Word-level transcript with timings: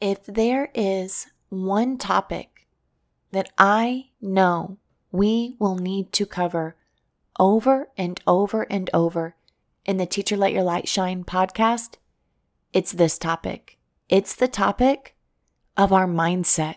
If 0.00 0.24
there 0.24 0.70
is 0.74 1.26
one 1.50 1.98
topic 1.98 2.66
that 3.32 3.50
I 3.58 4.08
know 4.18 4.78
we 5.12 5.56
will 5.58 5.76
need 5.76 6.10
to 6.14 6.24
cover 6.24 6.74
over 7.38 7.88
and 7.98 8.18
over 8.26 8.62
and 8.70 8.88
over 8.94 9.34
in 9.84 9.98
the 9.98 10.06
Teacher 10.06 10.38
Let 10.38 10.54
Your 10.54 10.62
Light 10.62 10.88
Shine 10.88 11.22
podcast, 11.24 11.96
it's 12.72 12.92
this 12.92 13.18
topic. 13.18 13.76
It's 14.08 14.34
the 14.34 14.48
topic 14.48 15.16
of 15.76 15.92
our 15.92 16.06
mindset 16.06 16.76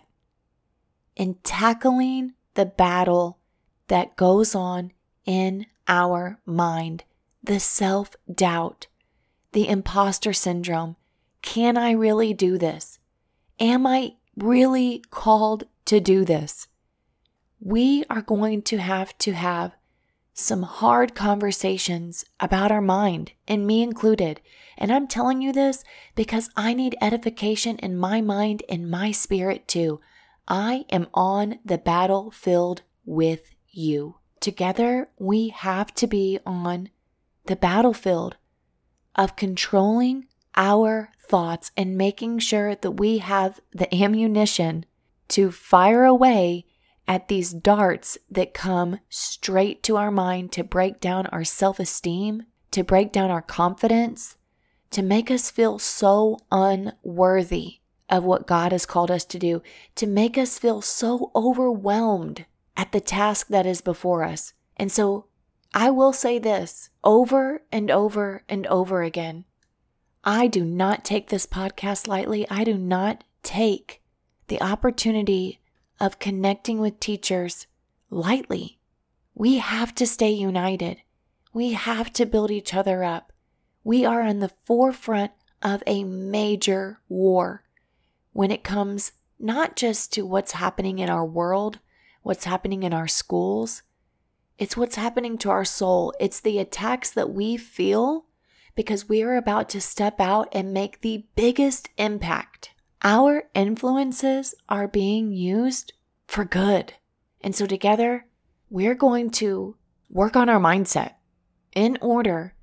in 1.16 1.36
tackling 1.44 2.34
the 2.52 2.66
battle 2.66 3.38
that 3.88 4.16
goes 4.16 4.54
on 4.54 4.92
in 5.24 5.64
our 5.88 6.40
mind, 6.44 7.04
the 7.42 7.58
self 7.58 8.16
doubt, 8.30 8.86
the 9.52 9.66
imposter 9.66 10.34
syndrome. 10.34 10.96
Can 11.40 11.78
I 11.78 11.92
really 11.92 12.34
do 12.34 12.58
this? 12.58 12.98
Am 13.60 13.86
I 13.86 14.14
really 14.36 15.02
called 15.10 15.64
to 15.86 16.00
do 16.00 16.24
this? 16.24 16.66
We 17.60 18.04
are 18.10 18.22
going 18.22 18.62
to 18.62 18.78
have 18.78 19.16
to 19.18 19.32
have 19.32 19.72
some 20.32 20.64
hard 20.64 21.14
conversations 21.14 22.24
about 22.40 22.72
our 22.72 22.80
mind, 22.80 23.32
and 23.46 23.64
me 23.64 23.82
included. 23.82 24.40
And 24.76 24.92
I'm 24.92 25.06
telling 25.06 25.40
you 25.40 25.52
this 25.52 25.84
because 26.16 26.50
I 26.56 26.74
need 26.74 26.96
edification 27.00 27.78
in 27.78 27.96
my 27.96 28.20
mind 28.20 28.64
and 28.68 28.90
my 28.90 29.12
spirit 29.12 29.68
too. 29.68 30.00
I 30.48 30.84
am 30.90 31.06
on 31.14 31.60
the 31.64 31.78
battlefield 31.78 32.82
with 33.04 33.54
you. 33.70 34.16
Together, 34.40 35.08
we 35.18 35.50
have 35.50 35.94
to 35.94 36.08
be 36.08 36.40
on 36.44 36.90
the 37.46 37.56
battlefield 37.56 38.36
of 39.14 39.36
controlling 39.36 40.26
our 40.56 41.10
thoughts 41.18 41.70
and 41.76 41.96
making 41.96 42.38
sure 42.38 42.74
that 42.74 42.92
we 42.92 43.18
have 43.18 43.60
the 43.72 43.92
ammunition 43.94 44.84
to 45.28 45.50
fire 45.50 46.04
away 46.04 46.66
at 47.06 47.28
these 47.28 47.52
darts 47.52 48.16
that 48.30 48.54
come 48.54 49.00
straight 49.08 49.82
to 49.82 49.96
our 49.96 50.10
mind 50.10 50.52
to 50.52 50.64
break 50.64 51.00
down 51.00 51.26
our 51.26 51.44
self 51.44 51.78
esteem, 51.78 52.44
to 52.70 52.82
break 52.82 53.12
down 53.12 53.30
our 53.30 53.42
confidence, 53.42 54.36
to 54.90 55.02
make 55.02 55.30
us 55.30 55.50
feel 55.50 55.78
so 55.78 56.38
unworthy 56.50 57.80
of 58.08 58.24
what 58.24 58.46
God 58.46 58.72
has 58.72 58.86
called 58.86 59.10
us 59.10 59.24
to 59.26 59.38
do, 59.38 59.62
to 59.96 60.06
make 60.06 60.38
us 60.38 60.58
feel 60.58 60.80
so 60.80 61.30
overwhelmed 61.34 62.46
at 62.76 62.92
the 62.92 63.00
task 63.00 63.48
that 63.48 63.66
is 63.66 63.80
before 63.80 64.24
us. 64.24 64.52
And 64.76 64.90
so 64.90 65.26
I 65.72 65.90
will 65.90 66.12
say 66.12 66.38
this 66.38 66.90
over 67.02 67.62
and 67.72 67.90
over 67.90 68.44
and 68.48 68.66
over 68.66 69.02
again. 69.02 69.44
I 70.26 70.46
do 70.46 70.64
not 70.64 71.04
take 71.04 71.28
this 71.28 71.44
podcast 71.44 72.08
lightly. 72.08 72.48
I 72.48 72.64
do 72.64 72.78
not 72.78 73.24
take 73.42 74.00
the 74.48 74.60
opportunity 74.62 75.60
of 76.00 76.18
connecting 76.18 76.80
with 76.80 76.98
teachers 76.98 77.66
lightly. 78.08 78.78
We 79.34 79.58
have 79.58 79.94
to 79.96 80.06
stay 80.06 80.30
united. 80.30 81.02
We 81.52 81.72
have 81.72 82.10
to 82.14 82.24
build 82.24 82.50
each 82.50 82.72
other 82.72 83.04
up. 83.04 83.32
We 83.84 84.06
are 84.06 84.22
on 84.22 84.38
the 84.38 84.52
forefront 84.64 85.32
of 85.60 85.82
a 85.86 86.04
major 86.04 87.00
war 87.06 87.64
when 88.32 88.50
it 88.50 88.64
comes 88.64 89.12
not 89.38 89.76
just 89.76 90.10
to 90.14 90.24
what's 90.24 90.52
happening 90.52 91.00
in 91.00 91.10
our 91.10 91.24
world, 91.24 91.80
what's 92.22 92.44
happening 92.44 92.82
in 92.82 92.94
our 92.94 93.08
schools, 93.08 93.82
it's 94.58 94.76
what's 94.76 94.96
happening 94.96 95.36
to 95.38 95.50
our 95.50 95.64
soul. 95.64 96.14
It's 96.18 96.40
the 96.40 96.58
attacks 96.58 97.10
that 97.10 97.30
we 97.30 97.56
feel 97.56 98.24
because 98.74 99.08
we 99.08 99.22
are 99.22 99.36
about 99.36 99.68
to 99.70 99.80
step 99.80 100.20
out 100.20 100.48
and 100.52 100.72
make 100.72 101.00
the 101.00 101.24
biggest 101.36 101.88
impact 101.96 102.70
our 103.04 103.44
influences 103.54 104.54
are 104.66 104.88
being 104.88 105.30
used 105.30 105.92
for 106.26 106.46
good. 106.46 106.94
And 107.42 107.54
so 107.54 107.66
together, 107.66 108.26
we're 108.70 108.94
going 108.94 109.28
to 109.32 109.76
work 110.08 110.36
on 110.36 110.48
our 110.48 110.58
mindset 110.58 111.12
in 111.74 111.98
order 112.00 112.54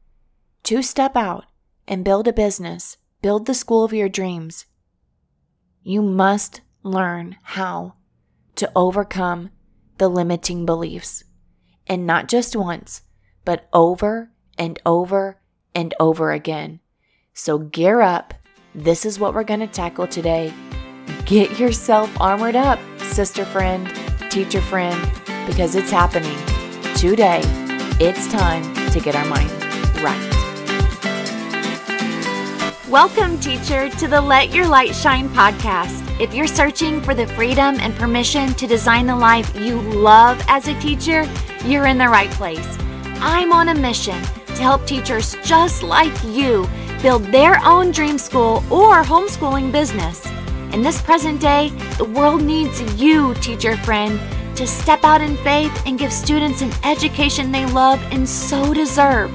to 0.64 0.82
step 0.82 1.16
out 1.16 1.46
and 1.88 2.04
build 2.04 2.28
a 2.28 2.34
business, 2.34 2.98
build 3.22 3.46
the 3.46 3.54
school 3.54 3.84
of 3.84 3.94
your 3.94 4.10
dreams. 4.10 4.66
You 5.84 6.02
must 6.02 6.62
learn 6.82 7.38
how 7.44 7.94
to 8.56 8.72
overcome 8.76 9.52
the 10.00 10.10
limiting 10.10 10.66
beliefs. 10.66 11.24
And 11.86 12.08
not 12.08 12.28
just 12.28 12.56
once, 12.56 13.04
but 13.46 13.68
over 13.74 14.32
and 14.58 14.80
over 14.86 15.41
and 15.74 15.94
over 16.00 16.32
again. 16.32 16.80
So 17.34 17.58
gear 17.58 18.02
up 18.02 18.34
this 18.74 19.06
is 19.06 19.20
what 19.20 19.34
we're 19.34 19.44
going 19.44 19.60
to 19.60 19.68
tackle 19.68 20.08
today. 20.08 20.54
Get 21.26 21.60
yourself 21.60 22.10
armored 22.22 22.56
up, 22.56 22.80
sister 23.00 23.44
friend, 23.44 23.86
teacher 24.30 24.62
friend, 24.62 25.12
because 25.46 25.76
it's 25.76 25.92
happening. 25.92 26.38
Today, 26.96 27.42
it's 28.00 28.32
time 28.32 28.64
to 28.92 29.02
get 29.02 29.14
our 29.14 29.26
mind 29.26 29.52
right. 30.02 30.28
Welcome, 32.90 33.38
teacher, 33.40 33.90
to 33.90 34.08
the 34.08 34.22
Let 34.22 34.54
Your 34.54 34.68
Light 34.68 34.96
Shine 34.96 35.28
podcast. 35.30 36.08
If 36.18 36.34
you're 36.34 36.48
searching 36.48 37.02
for 37.02 37.14
the 37.14 37.28
freedom 37.28 37.76
and 37.82 37.94
permission 37.96 38.54
to 38.54 38.68
design 38.68 39.06
the 39.06 39.18
life 39.18 39.54
you 39.54 39.82
love 39.82 40.42
as 40.48 40.70
a 40.70 40.80
teacher, 40.80 41.30
you're 41.66 41.88
in 41.88 41.98
the 41.98 42.08
right 42.08 42.32
place. 42.32 42.78
I'm 43.20 43.52
on 43.52 43.68
a 43.68 43.76
mission 43.76 44.22
to 44.56 44.62
help 44.62 44.86
teachers 44.86 45.36
just 45.44 45.84
like 45.84 46.14
you 46.24 46.68
build 47.02 47.24
their 47.26 47.60
own 47.66 47.92
dream 47.92 48.18
school 48.18 48.64
or 48.70 49.04
homeschooling 49.04 49.72
business. 49.72 50.26
In 50.74 50.82
this 50.82 51.02
present 51.02 51.42
day, 51.42 51.70
the 51.98 52.06
world 52.06 52.42
needs 52.44 52.82
you, 53.02 53.34
teacher 53.36 53.76
friend, 53.78 54.20
to 54.56 54.68
step 54.68 55.04
out 55.04 55.22
in 55.22 55.36
faith 55.38 55.72
and 55.86 55.98
give 55.98 56.14
students 56.14 56.62
an 56.62 56.72
education 56.84 57.52
they 57.52 57.66
love 57.68 58.02
and 58.12 58.28
so 58.28 58.74
deserve. 58.74 59.32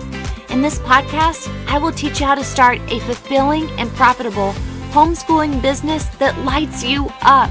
In 0.50 0.62
this 0.62 0.78
podcast, 0.78 1.48
I 1.68 1.78
will 1.78 1.92
teach 1.92 2.20
you 2.20 2.26
how 2.26 2.34
to 2.34 2.44
start 2.44 2.80
a 2.90 3.00
fulfilling 3.00 3.68
and 3.78 3.90
profitable 3.90 4.52
homeschooling 4.90 5.60
business 5.60 6.06
that 6.16 6.38
lights 6.44 6.82
you 6.82 7.08
up. 7.20 7.50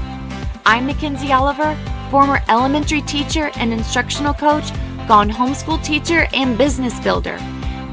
I'm 0.64 0.86
Mackenzie 0.86 1.32
Oliver, 1.32 1.78
former 2.10 2.40
elementary 2.48 3.02
teacher 3.02 3.50
and 3.56 3.72
instructional 3.72 4.34
coach, 4.34 4.72
gone 5.06 5.30
homeschool 5.30 5.84
teacher 5.84 6.26
and 6.32 6.58
business 6.58 6.98
builder. 7.00 7.38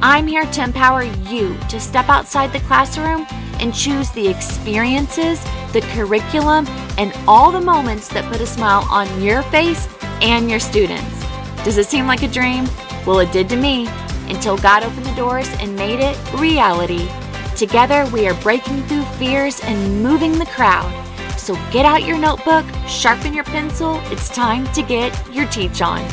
I'm 0.05 0.27
here 0.27 0.45
to 0.45 0.61
empower 0.61 1.03
you 1.03 1.57
to 1.69 1.79
step 1.79 2.09
outside 2.09 2.51
the 2.51 2.59
classroom 2.59 3.25
and 3.61 3.73
choose 3.73 4.11
the 4.11 4.27
experiences, 4.27 5.41
the 5.71 5.79
curriculum, 5.93 6.67
and 6.97 7.17
all 7.25 7.53
the 7.53 7.61
moments 7.61 8.09
that 8.09 8.29
put 8.29 8.41
a 8.41 8.45
smile 8.45 8.85
on 8.89 9.23
your 9.23 9.43
face 9.43 9.87
and 10.21 10.49
your 10.49 10.59
students. 10.59 11.23
Does 11.63 11.77
it 11.77 11.87
seem 11.87 12.05
like 12.05 12.21
a 12.21 12.27
dream? 12.27 12.65
Well, 13.07 13.19
it 13.19 13.31
did 13.31 13.47
to 13.47 13.55
me 13.55 13.87
until 14.27 14.57
God 14.57 14.83
opened 14.83 15.05
the 15.05 15.15
doors 15.15 15.47
and 15.61 15.73
made 15.73 16.01
it 16.01 16.17
reality. 16.33 17.07
Together, 17.55 18.05
we 18.11 18.27
are 18.27 18.33
breaking 18.41 18.83
through 18.87 19.05
fears 19.17 19.61
and 19.61 20.03
moving 20.03 20.37
the 20.37 20.47
crowd. 20.47 20.91
So 21.39 21.55
get 21.71 21.85
out 21.85 22.03
your 22.03 22.17
notebook, 22.17 22.65
sharpen 22.89 23.33
your 23.33 23.45
pencil. 23.45 24.01
It's 24.07 24.27
time 24.27 24.67
to 24.73 24.83
get 24.83 25.17
your 25.33 25.47
teach 25.47 25.81
on. 25.81 26.05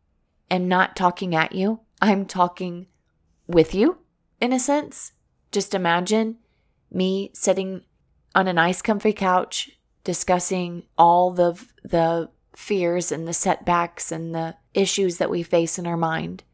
am 0.50 0.69
not 0.69 0.96
talking 0.96 1.34
at 1.34 1.52
you. 1.52 1.81
I'm 2.00 2.25
talking 2.25 2.87
with 3.46 3.75
you 3.75 3.99
in 4.40 4.52
a 4.52 4.58
sense. 4.58 5.12
Just 5.52 5.75
imagine 5.75 6.38
me 6.90 7.31
sitting 7.34 7.82
on 8.34 8.49
a 8.49 8.52
nice 8.52 8.82
comfy 8.82 9.12
couch 9.12 9.70
discussing 10.06 10.84
all 10.96 11.32
the 11.32 11.60
the 11.82 12.30
fears 12.54 13.10
and 13.10 13.26
the 13.26 13.34
setbacks 13.34 14.12
and 14.12 14.32
the 14.32 14.54
issues 14.72 15.18
that 15.18 15.28
we 15.28 15.42
face 15.42 15.78
in 15.80 15.86
our 15.86 15.96
mind. 15.96 16.44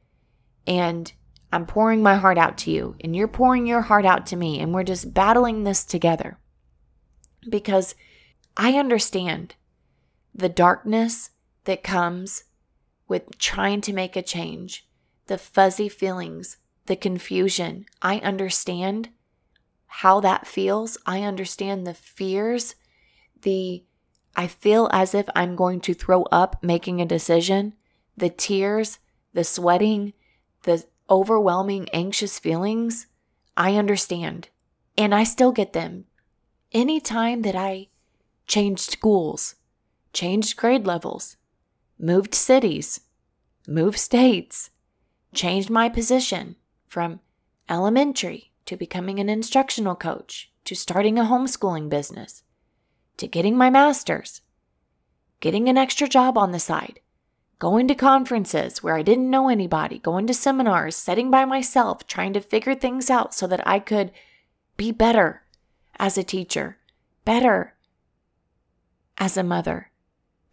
And 0.66 1.12
I'm 1.52 1.66
pouring 1.66 2.02
my 2.02 2.16
heart 2.16 2.38
out 2.38 2.56
to 2.58 2.70
you, 2.70 2.96
and 3.02 3.14
you're 3.14 3.28
pouring 3.28 3.66
your 3.66 3.82
heart 3.82 4.06
out 4.06 4.26
to 4.28 4.36
me, 4.36 4.58
and 4.58 4.72
we're 4.72 4.84
just 4.84 5.12
battling 5.12 5.64
this 5.64 5.84
together. 5.84 6.38
Because 7.46 7.94
I 8.56 8.78
understand 8.78 9.54
the 10.34 10.48
darkness 10.48 11.30
that 11.64 11.84
comes 11.84 12.44
with 13.06 13.38
trying 13.38 13.82
to 13.82 13.92
make 13.92 14.16
a 14.16 14.22
change, 14.22 14.88
the 15.26 15.36
fuzzy 15.36 15.90
feelings, 15.90 16.56
the 16.86 16.96
confusion. 16.96 17.84
I 18.00 18.18
understand 18.20 19.10
how 19.86 20.20
that 20.20 20.46
feels. 20.46 20.96
I 21.04 21.20
understand 21.20 21.86
the 21.86 21.92
fears, 21.92 22.76
the 23.42 23.84
I 24.34 24.46
feel 24.46 24.88
as 24.92 25.14
if 25.14 25.28
I'm 25.36 25.56
going 25.56 25.80
to 25.82 25.94
throw 25.94 26.22
up 26.24 26.62
making 26.62 27.00
a 27.00 27.06
decision, 27.06 27.74
the 28.16 28.30
tears, 28.30 28.98
the 29.34 29.44
sweating, 29.44 30.14
the 30.62 30.84
overwhelming 31.10 31.88
anxious 31.92 32.38
feelings. 32.38 33.08
I 33.56 33.76
understand. 33.76 34.48
And 34.96 35.14
I 35.14 35.24
still 35.24 35.52
get 35.52 35.74
them. 35.74 36.06
Anytime 36.72 37.42
that 37.42 37.54
I 37.54 37.88
changed 38.46 38.90
schools, 38.90 39.56
changed 40.14 40.56
grade 40.56 40.86
levels, 40.86 41.36
moved 41.98 42.34
cities, 42.34 43.00
moved 43.68 43.98
states, 43.98 44.70
changed 45.34 45.68
my 45.68 45.88
position 45.88 46.56
from 46.86 47.20
elementary 47.68 48.52
to 48.66 48.76
becoming 48.76 49.18
an 49.18 49.28
instructional 49.28 49.94
coach 49.94 50.50
to 50.64 50.74
starting 50.74 51.18
a 51.18 51.24
homeschooling 51.24 51.88
business 51.88 52.42
to 53.16 53.26
getting 53.26 53.56
my 53.56 53.70
master's, 53.70 54.42
getting 55.40 55.68
an 55.68 55.78
extra 55.78 56.08
job 56.08 56.36
on 56.38 56.52
the 56.52 56.58
side, 56.58 57.00
going 57.58 57.86
to 57.88 57.94
conferences 57.94 58.82
where 58.82 58.96
I 58.96 59.02
didn't 59.02 59.30
know 59.30 59.48
anybody, 59.48 59.98
going 59.98 60.26
to 60.26 60.34
seminars, 60.34 60.96
sitting 60.96 61.30
by 61.30 61.44
myself, 61.44 62.06
trying 62.06 62.32
to 62.32 62.40
figure 62.40 62.74
things 62.74 63.10
out 63.10 63.34
so 63.34 63.46
that 63.46 63.66
I 63.66 63.78
could 63.78 64.10
be 64.76 64.90
better 64.90 65.42
as 65.98 66.18
a 66.18 66.24
teacher, 66.24 66.78
better 67.24 67.74
as 69.18 69.36
a 69.36 69.44
mother. 69.44 69.90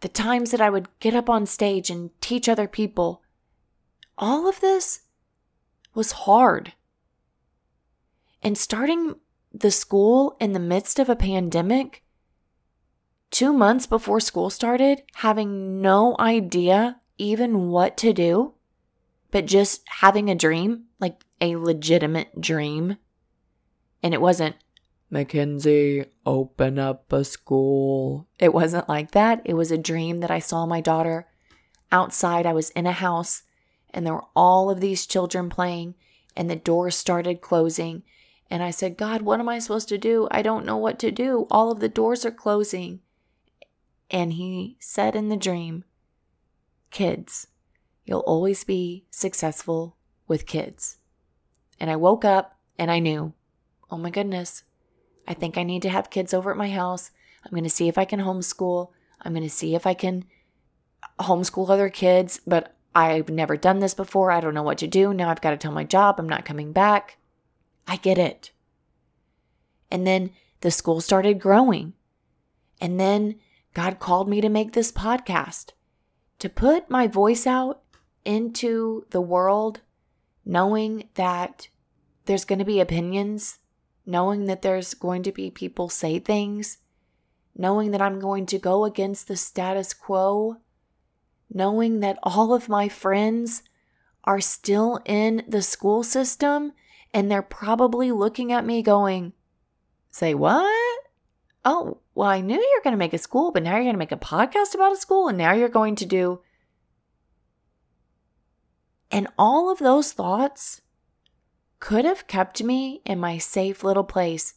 The 0.00 0.08
times 0.08 0.50
that 0.50 0.60
I 0.60 0.70
would 0.70 0.88
get 1.00 1.14
up 1.14 1.28
on 1.28 1.46
stage 1.46 1.90
and 1.90 2.10
teach 2.20 2.48
other 2.48 2.68
people, 2.68 3.22
all 4.16 4.48
of 4.48 4.60
this 4.60 5.00
was 5.94 6.12
hard. 6.12 6.72
And 8.42 8.56
starting 8.56 9.16
the 9.52 9.70
school 9.70 10.36
in 10.40 10.52
the 10.52 10.60
midst 10.60 10.98
of 10.98 11.08
a 11.08 11.16
pandemic 11.16 12.02
two 13.30 13.52
months 13.52 13.86
before 13.86 14.20
school 14.20 14.50
started, 14.50 15.02
having 15.14 15.80
no 15.80 16.16
idea 16.18 17.00
even 17.18 17.68
what 17.68 17.96
to 17.98 18.12
do, 18.12 18.54
but 19.30 19.46
just 19.46 19.82
having 20.00 20.28
a 20.28 20.34
dream, 20.34 20.84
like 20.98 21.24
a 21.40 21.56
legitimate 21.56 22.40
dream. 22.40 22.96
And 24.02 24.14
it 24.14 24.20
wasn't, 24.20 24.56
Mackenzie, 25.10 26.06
open 26.24 26.78
up 26.78 27.12
a 27.12 27.24
school. 27.24 28.28
It 28.38 28.54
wasn't 28.54 28.88
like 28.88 29.10
that. 29.12 29.42
It 29.44 29.54
was 29.54 29.70
a 29.70 29.78
dream 29.78 30.18
that 30.18 30.30
I 30.30 30.38
saw 30.38 30.66
my 30.66 30.80
daughter 30.80 31.26
outside. 31.90 32.46
I 32.46 32.52
was 32.52 32.70
in 32.70 32.86
a 32.86 32.92
house 32.92 33.42
and 33.92 34.06
there 34.06 34.14
were 34.14 34.26
all 34.36 34.70
of 34.70 34.80
these 34.80 35.06
children 35.06 35.48
playing, 35.48 35.94
and 36.36 36.48
the 36.48 36.56
doors 36.56 36.94
started 36.94 37.40
closing. 37.40 38.02
And 38.48 38.62
I 38.62 38.70
said, 38.70 38.96
God, 38.96 39.22
what 39.22 39.40
am 39.40 39.48
I 39.48 39.58
supposed 39.58 39.88
to 39.88 39.98
do? 39.98 40.28
I 40.30 40.42
don't 40.42 40.64
know 40.64 40.76
what 40.76 40.98
to 41.00 41.10
do. 41.10 41.46
All 41.50 41.70
of 41.70 41.80
the 41.80 41.88
doors 41.88 42.24
are 42.24 42.30
closing. 42.30 43.00
And 44.10 44.34
he 44.34 44.76
said 44.80 45.14
in 45.14 45.28
the 45.28 45.36
dream, 45.36 45.84
Kids, 46.90 47.46
you'll 48.04 48.20
always 48.20 48.64
be 48.64 49.04
successful 49.10 49.96
with 50.26 50.46
kids. 50.46 50.98
And 51.78 51.88
I 51.88 51.96
woke 51.96 52.24
up 52.24 52.58
and 52.78 52.90
I 52.90 52.98
knew, 52.98 53.32
oh 53.90 53.98
my 53.98 54.10
goodness, 54.10 54.64
I 55.28 55.34
think 55.34 55.56
I 55.56 55.62
need 55.62 55.82
to 55.82 55.88
have 55.88 56.10
kids 56.10 56.34
over 56.34 56.50
at 56.50 56.56
my 56.56 56.70
house. 56.70 57.12
I'm 57.44 57.52
going 57.52 57.64
to 57.64 57.70
see 57.70 57.88
if 57.88 57.96
I 57.96 58.04
can 58.04 58.20
homeschool. 58.20 58.90
I'm 59.22 59.32
going 59.32 59.44
to 59.44 59.50
see 59.50 59.74
if 59.74 59.86
I 59.86 59.94
can 59.94 60.24
homeschool 61.20 61.70
other 61.70 61.88
kids, 61.88 62.40
but 62.46 62.74
I've 62.94 63.28
never 63.28 63.56
done 63.56 63.78
this 63.78 63.94
before. 63.94 64.32
I 64.32 64.40
don't 64.40 64.54
know 64.54 64.62
what 64.62 64.78
to 64.78 64.86
do. 64.86 65.14
Now 65.14 65.30
I've 65.30 65.40
got 65.40 65.50
to 65.50 65.56
tell 65.56 65.72
my 65.72 65.84
job 65.84 66.16
I'm 66.18 66.28
not 66.28 66.44
coming 66.44 66.72
back. 66.72 67.18
I 67.86 67.96
get 67.96 68.18
it. 68.18 68.50
And 69.90 70.06
then 70.06 70.30
the 70.60 70.70
school 70.70 71.00
started 71.00 71.40
growing. 71.40 71.94
And 72.80 72.98
then 72.98 73.36
God 73.74 73.98
called 73.98 74.28
me 74.28 74.40
to 74.40 74.48
make 74.48 74.72
this 74.72 74.90
podcast, 74.90 75.70
to 76.38 76.48
put 76.48 76.90
my 76.90 77.06
voice 77.06 77.46
out 77.46 77.82
into 78.24 79.06
the 79.10 79.20
world, 79.20 79.80
knowing 80.44 81.08
that 81.14 81.68
there's 82.24 82.44
going 82.44 82.58
to 82.58 82.64
be 82.64 82.80
opinions, 82.80 83.58
knowing 84.04 84.46
that 84.46 84.62
there's 84.62 84.94
going 84.94 85.22
to 85.22 85.32
be 85.32 85.50
people 85.50 85.88
say 85.88 86.18
things, 86.18 86.78
knowing 87.56 87.92
that 87.92 88.02
I'm 88.02 88.18
going 88.18 88.46
to 88.46 88.58
go 88.58 88.84
against 88.84 89.28
the 89.28 89.36
status 89.36 89.94
quo, 89.94 90.56
knowing 91.52 92.00
that 92.00 92.18
all 92.22 92.52
of 92.52 92.68
my 92.68 92.88
friends 92.88 93.62
are 94.24 94.40
still 94.40 95.00
in 95.04 95.44
the 95.48 95.62
school 95.62 96.02
system 96.02 96.72
and 97.14 97.30
they're 97.30 97.42
probably 97.42 98.12
looking 98.12 98.52
at 98.52 98.66
me 98.66 98.82
going, 98.82 99.32
Say 100.10 100.34
what? 100.34 101.00
oh, 101.64 101.98
well, 102.20 102.28
I 102.28 102.42
knew 102.42 102.54
you 102.54 102.74
were 102.76 102.84
going 102.84 102.92
to 102.92 102.98
make 102.98 103.14
a 103.14 103.18
school, 103.18 103.50
but 103.50 103.62
now 103.62 103.76
you're 103.76 103.84
going 103.84 103.94
to 103.94 103.98
make 103.98 104.12
a 104.12 104.16
podcast 104.18 104.74
about 104.74 104.92
a 104.92 104.96
school, 104.96 105.28
and 105.28 105.38
now 105.38 105.54
you're 105.54 105.70
going 105.70 105.96
to 105.96 106.04
do. 106.04 106.42
And 109.10 109.26
all 109.38 109.72
of 109.72 109.78
those 109.78 110.12
thoughts 110.12 110.82
could 111.78 112.04
have 112.04 112.26
kept 112.26 112.62
me 112.62 113.00
in 113.06 113.18
my 113.18 113.38
safe 113.38 113.82
little 113.82 114.04
place. 114.04 114.52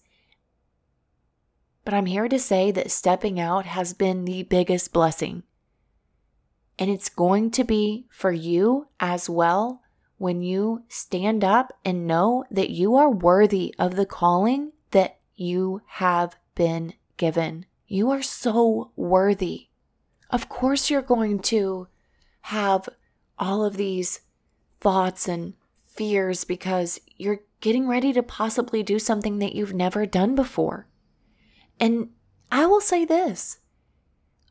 But 1.85 1.93
I'm 1.93 2.07
here 2.07 2.27
to 2.27 2.37
say 2.37 2.69
that 2.71 2.91
stepping 2.91 3.39
out 3.39 3.65
has 3.65 3.93
been 3.93 4.25
the 4.25 4.43
biggest 4.43 4.91
blessing. 4.91 5.43
And 6.77 6.91
it's 6.91 7.07
going 7.07 7.49
to 7.51 7.63
be 7.63 8.07
for 8.09 8.33
you 8.33 8.87
as 8.99 9.29
well 9.29 9.83
when 10.17 10.41
you 10.41 10.83
stand 10.89 11.45
up 11.45 11.71
and 11.85 12.07
know 12.07 12.43
that 12.51 12.71
you 12.71 12.97
are 12.97 13.09
worthy 13.09 13.73
of 13.79 13.95
the 13.95 14.05
calling 14.05 14.73
that 14.91 15.19
you 15.37 15.79
have 15.85 16.35
been 16.55 16.95
given. 17.23 17.65
You 17.87 18.11
are 18.11 18.21
so 18.21 18.91
worthy. 18.97 19.67
Of 20.29 20.49
course, 20.49 20.89
you're 20.89 21.01
going 21.01 21.39
to 21.53 21.87
have 22.41 22.89
all 23.39 23.63
of 23.63 23.77
these 23.77 24.19
thoughts 24.81 25.29
and 25.29 25.53
fears 25.85 26.43
because 26.43 26.99
you're 27.15 27.39
getting 27.61 27.87
ready 27.87 28.11
to 28.11 28.21
possibly 28.21 28.83
do 28.83 28.99
something 28.99 29.39
that 29.39 29.55
you've 29.55 29.73
never 29.73 30.05
done 30.05 30.35
before. 30.35 30.89
And 31.79 32.09
I 32.51 32.65
will 32.65 32.81
say 32.81 33.05
this 33.05 33.59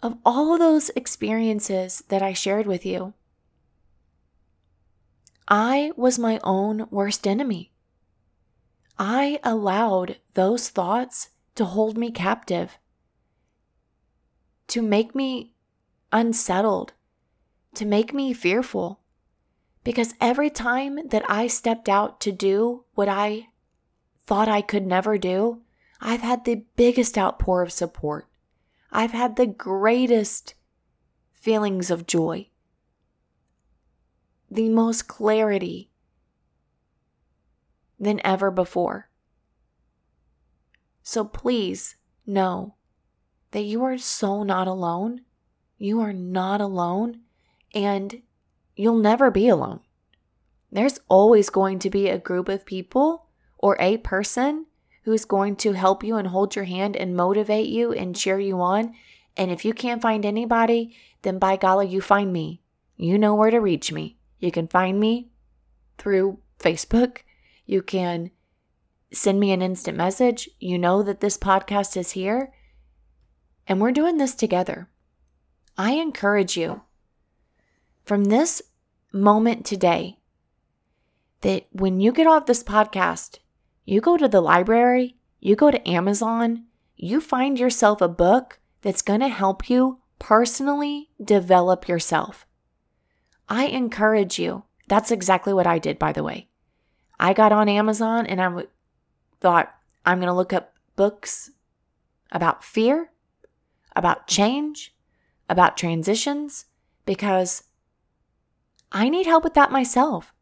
of 0.02 0.17
all 0.25 0.55
of 0.55 0.59
those 0.59 0.88
experiences 0.97 2.02
that 2.09 2.23
I 2.23 2.33
shared 2.33 2.67
with 2.67 2.87
you, 2.87 3.12
I 5.47 5.93
was 5.95 6.19
my 6.19 6.41
own 6.43 6.87
worst 6.91 7.26
enemy. 7.26 7.71
I 8.99 9.41
allowed 9.45 10.17
those 10.33 10.71
thoughts 10.71 11.29
to 11.54 11.64
hold 11.64 11.99
me 11.99 12.11
captive, 12.11 12.78
to 14.68 14.82
make 14.82 15.14
me 15.14 15.54
unsettled, 16.12 16.92
to 17.75 17.85
make 17.85 18.14
me 18.14 18.32
fearful. 18.32 19.00
Because 19.85 20.14
every 20.21 20.49
time 20.49 21.09
that 21.09 21.28
I 21.28 21.47
stepped 21.49 21.88
out 21.88 22.21
to 22.21 22.32
do 22.32 22.85
what 22.94 23.09
I 23.09 23.49
thought 24.25 24.49
I 24.49 24.62
could 24.62 24.87
never 24.87 25.18
do, 25.18 25.62
I've 26.00 26.21
had 26.21 26.44
the 26.44 26.64
biggest 26.76 27.18
outpour 27.18 27.62
of 27.62 27.73
support. 27.73 28.26
I've 28.90 29.12
had 29.12 29.37
the 29.37 29.47
greatest 29.47 30.54
feelings 31.32 31.90
of 31.90 32.06
joy, 32.06 32.49
the 34.50 34.68
most 34.68 35.09
clarity 35.09 35.90
than 37.99 38.21
ever 38.25 38.50
before. 38.50 39.09
So 41.02 41.25
please 41.25 41.97
know 42.26 42.75
that 43.50 43.62
you 43.62 43.82
are 43.85 43.99
so 43.99 44.42
not 44.42 44.66
alone. 44.68 45.23
You 45.78 46.00
are 46.00 46.12
not 46.12 46.61
alone, 46.61 47.21
and 47.75 48.23
you'll 48.76 48.99
never 48.99 49.30
be 49.30 49.49
alone. 49.49 49.80
There's 50.71 51.00
always 51.09 51.50
going 51.50 51.80
to 51.80 51.90
be 51.90 52.09
a 52.09 52.18
group 52.18 52.49
of 52.49 52.64
people 52.64 53.26
or 53.59 53.76
a 53.78 53.99
person 53.99 54.66
who's 55.02 55.25
going 55.25 55.56
to 55.56 55.73
help 55.73 56.04
you 56.04 56.16
and 56.16 56.28
hold 56.28 56.54
your 56.54 56.64
hand 56.64 56.97
and 56.97 57.16
motivate 57.16 57.66
you 57.66 57.92
and 57.92 58.16
cheer 58.16 58.38
you 58.38 58.61
on. 58.61 58.94
And 59.37 59.50
if 59.50 59.64
you 59.64 59.75
can't 59.75 60.00
find 60.00 60.25
anybody, 60.25 60.97
then 61.23 61.38
by 61.38 61.56
golly, 61.56 61.88
you 61.88 62.00
find 62.00 62.32
me. 62.32 62.62
You 62.97 63.18
know 63.18 63.35
where 63.35 63.50
to 63.50 63.59
reach 63.59 63.92
me. 63.92 64.16
You 64.38 64.50
can 64.52 64.68
find 64.68 65.00
me 65.00 65.30
through 65.99 66.38
Facebook. 66.59 67.18
You 67.66 67.82
can 67.82 68.30
send 69.12 69.38
me 69.38 69.52
an 69.52 69.62
instant 69.62 69.97
message. 69.97 70.49
You 70.59 70.78
know 70.78 71.02
that 71.02 71.21
this 71.21 71.37
podcast 71.37 71.97
is 71.97 72.12
here. 72.12 72.52
And 73.66 73.81
we're 73.81 73.92
doing 73.92 74.16
this 74.16 74.35
together. 74.35 74.88
I 75.76 75.92
encourage 75.92 76.57
you 76.57 76.83
from 78.04 78.25
this 78.25 78.62
moment 79.12 79.64
today 79.64 80.19
that 81.42 81.66
when 81.73 82.00
you 82.00 82.12
get 82.12 82.26
off 82.26 82.47
this 82.47 82.62
podcast, 82.62 83.38
you 83.85 84.00
go 84.00 84.16
to 84.16 84.28
the 84.28 84.40
library, 84.40 85.16
you 85.40 85.57
go 85.57 85.71
to 85.71 85.88
Amazon, 85.88 86.64
you 86.97 87.21
find 87.21 87.59
yourself 87.59 88.00
a 88.00 88.09
book 88.09 88.61
that's 88.81 89.02
going 89.02 89.21
to 89.21 89.28
help 89.28 89.69
you 89.69 89.99
personally 90.19 91.11
develop 91.23 91.88
yourself. 91.88 92.47
I 93.49 93.66
encourage 93.66 94.38
you. 94.38 94.64
That's 94.88 95.11
exactly 95.11 95.52
what 95.52 95.66
I 95.66 95.78
did, 95.78 95.99
by 95.99 96.12
the 96.12 96.23
way. 96.23 96.49
I 97.19 97.33
got 97.33 97.52
on 97.52 97.69
Amazon 97.69 98.26
and 98.26 98.40
I 98.40 98.64
thought, 99.42 99.75
I'm 100.06 100.18
going 100.18 100.28
to 100.28 100.34
look 100.34 100.52
up 100.52 100.72
books 100.96 101.50
about 102.30 102.64
fear, 102.64 103.11
about 103.94 104.26
change, 104.26 104.94
about 105.49 105.76
transitions, 105.76 106.66
because 107.04 107.64
I 108.90 109.08
need 109.08 109.26
help 109.26 109.44
with 109.44 109.54
that 109.54 109.72
myself. 109.72 110.32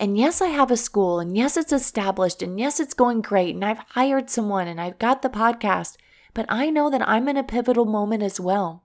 And 0.00 0.18
yes, 0.18 0.40
I 0.40 0.48
have 0.48 0.70
a 0.70 0.76
school, 0.76 1.20
and 1.20 1.36
yes, 1.36 1.56
it's 1.56 1.72
established, 1.72 2.42
and 2.42 2.58
yes, 2.58 2.80
it's 2.80 2.94
going 2.94 3.22
great, 3.22 3.54
and 3.54 3.64
I've 3.64 3.78
hired 3.90 4.28
someone, 4.28 4.68
and 4.68 4.80
I've 4.80 4.98
got 4.98 5.22
the 5.22 5.28
podcast, 5.28 5.96
but 6.34 6.46
I 6.48 6.68
know 6.68 6.90
that 6.90 7.06
I'm 7.08 7.28
in 7.28 7.36
a 7.36 7.44
pivotal 7.44 7.86
moment 7.86 8.22
as 8.22 8.40
well. 8.40 8.82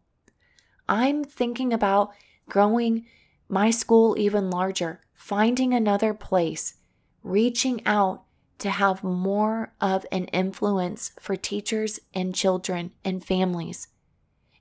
I'm 0.87 1.23
thinking 1.23 1.73
about 1.73 2.11
growing 2.47 3.05
my 3.49 3.71
school 3.71 4.15
even 4.17 4.49
larger, 4.49 5.01
finding 5.13 5.73
another 5.73 6.13
place, 6.13 6.75
reaching 7.23 7.85
out 7.85 8.23
to 8.61 8.69
have 8.69 9.03
more 9.03 9.73
of 9.81 10.05
an 10.11 10.25
influence 10.25 11.11
for 11.19 11.35
teachers 11.35 11.99
and 12.13 12.35
children 12.35 12.91
and 13.03 13.25
families. 13.25 13.87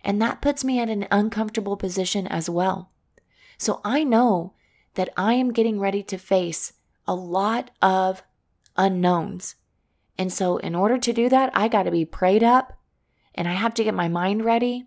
And 0.03 0.21
that 0.23 0.41
puts 0.41 0.65
me 0.65 0.81
at 0.81 0.89
an 0.89 1.07
uncomfortable 1.11 1.77
position 1.77 2.27
as 2.27 2.49
well. 2.49 2.91
So 3.59 3.83
I 3.85 4.05
know 4.05 4.55
that 4.95 5.11
I 5.19 5.35
am 5.35 5.53
getting 5.53 5.79
ready 5.79 6.03
to 6.05 6.17
face 6.17 6.73
a 7.07 7.15
lot 7.15 7.71
of 7.83 8.23
unknowns. 8.75 9.57
And 10.17 10.33
so, 10.33 10.57
in 10.57 10.75
order 10.75 10.97
to 10.97 11.13
do 11.13 11.29
that, 11.29 11.51
I 11.55 11.69
got 11.69 11.83
to 11.83 11.91
be 11.91 12.05
prayed 12.05 12.43
up 12.43 12.79
and 13.35 13.47
I 13.47 13.53
have 13.53 13.75
to 13.75 13.85
get 13.85 13.95
my 13.95 14.09
mind 14.09 14.45
ready. 14.45 14.87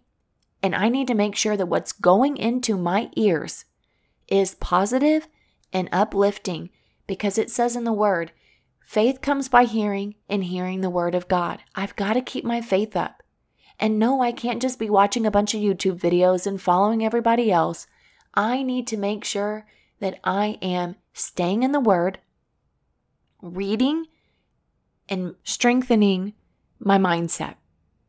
And 0.63 0.75
I 0.75 0.89
need 0.89 1.08
to 1.08 1.13
make 1.13 1.36
sure 1.36 1.55
that 1.55 1.67
what's 1.67 1.91
going 1.91 2.38
into 2.38 2.77
my 2.77 3.10
ears 3.15 3.65
is 4.27 4.55
positive 4.55 5.27
and 5.72 5.89
uplifting 5.91 6.72
because 7.05 7.38
it 7.38 7.51
says 7.51 7.75
in 7.75 7.84
the 7.84 7.93
word, 7.93 8.32
faith 8.86 9.22
comes 9.22 9.50
by 9.50 9.63
hearing 9.66 10.16
and 10.30 10.44
hearing 10.44 10.82
the 10.82 10.90
word 10.90 11.16
of 11.16 11.28
God. 11.28 11.60
I've 11.75 11.96
got 11.96 12.13
to 12.13 12.22
keep 12.22 12.44
my 12.44 12.62
faith 12.62 12.96
up. 12.96 13.24
And 13.80 14.00
no, 14.00 14.22
I 14.22 14.32
can't 14.32 14.62
just 14.62 14.80
be 14.80 14.90
watching 14.90 15.25
a 15.25 15.32
bunch 15.32 15.54
of 15.54 15.62
YouTube 15.62 16.00
videos 16.00 16.46
and 16.46 16.62
following 16.62 17.04
everybody 17.04 17.52
else. 17.52 17.88
I 18.34 18.63
need 18.63 18.88
to 18.88 18.98
make 18.98 19.24
sure 19.24 19.66
that 20.00 20.20
I 20.24 20.58
am 20.62 20.96
staying 21.13 21.63
in 21.63 21.72
the 21.72 21.80
Word, 21.80 22.20
reading, 23.42 24.06
and 25.10 25.36
strengthening 25.44 26.34
my 26.80 26.98
mindset. 26.98 27.56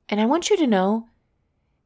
And 0.09 0.21
I 0.21 0.27
want 0.27 0.51
you 0.51 0.57
to 0.59 0.67
know 0.67 1.09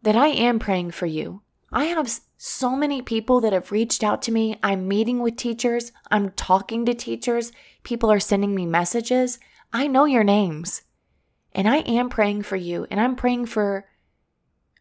that 0.02 0.16
I 0.16 0.28
am 0.28 0.58
praying 0.58 0.92
for 0.92 1.06
you. 1.06 1.42
I 1.72 1.84
have 1.84 2.20
so 2.36 2.74
many 2.74 3.02
people 3.02 3.40
that 3.40 3.52
have 3.52 3.72
reached 3.72 4.02
out 4.02 4.22
to 4.22 4.32
me. 4.32 4.58
I'm 4.62 4.88
meeting 4.88 5.20
with 5.20 5.36
teachers, 5.36 5.92
I'm 6.10 6.30
talking 6.30 6.86
to 6.86 6.94
teachers, 6.94 7.52
people 7.82 8.10
are 8.10 8.20
sending 8.20 8.54
me 8.54 8.66
messages. 8.66 9.38
I 9.72 9.86
know 9.86 10.04
your 10.04 10.24
names. 10.24 10.82
And 11.52 11.68
I 11.68 11.78
am 11.78 12.08
praying 12.08 12.42
for 12.42 12.56
you, 12.56 12.86
and 12.90 13.00
I'm 13.00 13.16
praying 13.16 13.46
for 13.46 13.86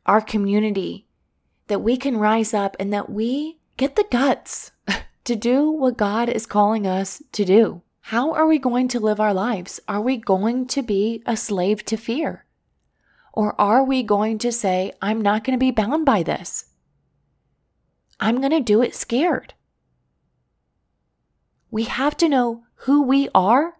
our 0.06 0.22
community 0.22 1.08
that 1.68 1.80
we 1.80 1.98
can 1.98 2.18
rise 2.18 2.54
up 2.54 2.76
and 2.80 2.94
that 2.94 3.10
we 3.10 3.60
get 3.78 3.96
the 3.96 4.06
guts 4.10 4.72
to 5.24 5.36
do 5.36 5.70
what 5.70 5.98
God 5.98 6.30
is 6.30 6.46
calling 6.46 6.88
us 6.88 7.22
to 7.34 7.46
do. 7.46 7.82
How 8.02 8.34
are 8.34 8.48
we 8.48 8.58
going 8.58 8.88
to 8.90 9.00
live 9.00 9.20
our 9.20 9.34
lives? 9.34 9.80
Are 9.88 10.02
we 10.02 10.18
going 10.18 10.68
to 10.68 10.82
be 10.82 11.22
a 11.26 11.36
slave 11.36 11.84
to 11.86 11.98
fear? 11.98 12.46
Or 13.34 13.60
are 13.60 13.84
we 13.84 14.02
going 14.02 14.38
to 14.40 14.52
say, 14.52 14.94
I'm 15.02 15.22
not 15.22 15.44
going 15.44 15.58
to 15.58 15.64
be 15.64 15.72
bound 15.72 16.06
by 16.06 16.24
this? 16.24 16.66
I'm 18.20 18.40
going 18.40 18.52
to 18.52 18.62
do 18.62 18.82
it 18.82 18.96
scared. 18.96 19.54
We 21.70 21.84
have 21.84 22.16
to 22.18 22.30
know 22.30 22.64
who 22.82 23.04
we 23.04 23.30
are 23.34 23.76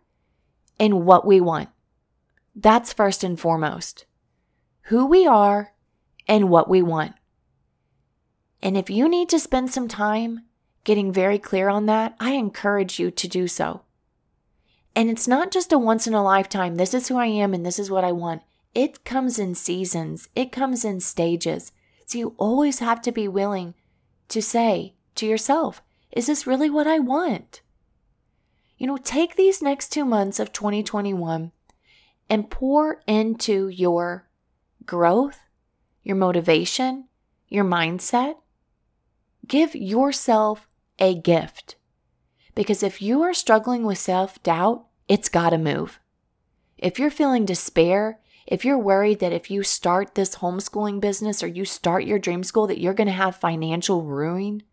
and 0.80 1.06
what 1.06 1.26
we 1.26 1.40
want. 1.42 1.70
That's 2.56 2.94
first 2.94 3.24
and 3.24 3.40
foremost. 3.40 4.06
Who 4.84 5.06
we 5.06 5.28
are 5.28 5.74
and 6.28 6.50
what 6.50 6.70
we 6.70 6.82
want. 6.82 7.14
And 8.62 8.76
if 8.76 8.90
you 8.90 9.08
need 9.08 9.30
to 9.30 9.40
spend 9.40 9.72
some 9.72 9.88
time 9.88 10.42
getting 10.84 11.12
very 11.12 11.38
clear 11.38 11.70
on 11.70 11.86
that, 11.86 12.16
I 12.20 12.32
encourage 12.32 13.00
you 13.00 13.12
to 13.12 13.28
do 13.28 13.48
so. 13.48 13.82
And 14.96 15.10
it's 15.10 15.28
not 15.28 15.52
just 15.52 15.72
a 15.72 15.78
once 15.78 16.08
in 16.08 16.16
a 16.16 16.24
lifetime, 16.24 16.76
this 16.76 16.94
is 16.94 17.08
who 17.08 17.18
I 17.18 17.28
am 17.28 17.54
and 17.54 17.66
this 17.66 17.78
is 17.78 17.92
what 17.92 18.04
I 18.04 18.12
want. 18.12 18.42
It 18.74 19.04
comes 19.04 19.38
in 19.38 19.54
seasons, 19.54 20.28
it 20.36 20.52
comes 20.52 20.84
in 20.84 21.02
stages. 21.02 21.72
So 22.08 22.18
you 22.18 22.36
always 22.38 22.80
have 22.80 23.02
to 23.04 23.12
be 23.12 23.28
willing 23.28 23.76
to 24.30 24.42
say 24.42 24.96
to 25.16 25.26
yourself, 25.28 25.82
is 26.12 26.28
this 26.28 26.48
really 26.48 26.70
what 26.70 26.88
I 26.88 27.00
want? 27.00 27.62
You 28.78 28.88
know, 28.88 28.98
take 28.98 29.36
these 29.36 29.62
next 29.62 29.90
two 29.90 30.06
months 30.06 30.40
of 30.40 30.54
2021 30.54 31.52
and 32.30 32.50
pour 32.50 33.02
into 33.08 33.70
your 33.70 34.30
growth, 34.86 35.40
your 36.04 36.16
motivation, 36.16 37.06
your 37.50 37.66
mindset. 37.66 38.36
Give 39.48 39.76
yourself 39.76 40.68
a 41.00 41.16
gift. 41.16 41.76
Because 42.54 42.84
if 42.84 43.02
you 43.02 43.22
are 43.22 43.34
struggling 43.34 43.84
with 43.84 43.98
self 43.98 44.42
doubt, 44.44 44.86
it's 45.08 45.30
got 45.30 45.52
to 45.52 45.58
move. 45.58 46.00
If 46.78 47.00
you're 47.00 47.10
feeling 47.10 47.46
despair, 47.46 48.20
if 48.46 48.64
you're 48.64 48.78
worried 48.78 49.20
that 49.20 49.34
if 49.34 49.50
you 49.50 49.64
start 49.64 50.16
this 50.16 50.38
homeschooling 50.38 51.02
business 51.02 51.42
or 51.44 51.48
you 51.48 51.66
start 51.66 52.06
your 52.06 52.20
dream 52.20 52.44
school 52.44 52.68
that 52.68 52.80
you're 52.80 52.94
going 52.94 53.08
to 53.08 53.14
have 53.14 53.36
financial 53.36 54.04
ruin, 54.04 54.64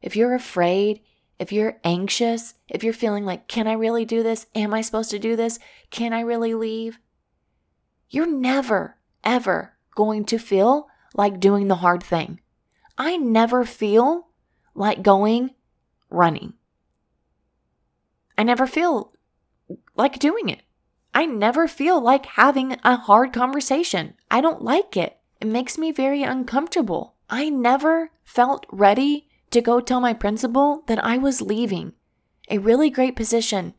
if 0.00 0.16
you're 0.16 0.34
afraid, 0.34 1.00
if 1.38 1.52
you're 1.52 1.78
anxious, 1.84 2.54
if 2.68 2.84
you're 2.84 2.92
feeling 2.92 3.24
like, 3.24 3.48
can 3.48 3.66
I 3.66 3.72
really 3.72 4.04
do 4.04 4.22
this? 4.22 4.46
Am 4.54 4.72
I 4.72 4.80
supposed 4.80 5.10
to 5.10 5.18
do 5.18 5.36
this? 5.36 5.58
Can 5.90 6.12
I 6.12 6.20
really 6.20 6.54
leave? 6.54 6.98
You're 8.08 8.30
never, 8.30 8.96
ever 9.24 9.74
going 9.94 10.24
to 10.26 10.38
feel 10.38 10.88
like 11.14 11.40
doing 11.40 11.68
the 11.68 11.76
hard 11.76 12.02
thing. 12.02 12.40
I 12.96 13.16
never 13.16 13.64
feel 13.64 14.28
like 14.74 15.02
going 15.02 15.50
running. 16.10 16.54
I 18.38 18.42
never 18.44 18.66
feel 18.66 19.12
like 19.96 20.18
doing 20.18 20.48
it. 20.48 20.62
I 21.12 21.26
never 21.26 21.68
feel 21.68 22.00
like 22.00 22.26
having 22.26 22.76
a 22.82 22.96
hard 22.96 23.32
conversation. 23.32 24.14
I 24.30 24.40
don't 24.40 24.62
like 24.62 24.96
it. 24.96 25.18
It 25.40 25.46
makes 25.46 25.78
me 25.78 25.92
very 25.92 26.22
uncomfortable. 26.22 27.14
I 27.30 27.48
never 27.48 28.10
felt 28.24 28.66
ready 28.70 29.28
to 29.54 29.62
go 29.62 29.80
tell 29.80 30.00
my 30.00 30.12
principal 30.12 30.82
that 30.86 31.02
I 31.02 31.16
was 31.16 31.40
leaving 31.40 31.92
a 32.50 32.58
really 32.58 32.90
great 32.90 33.16
position 33.16 33.74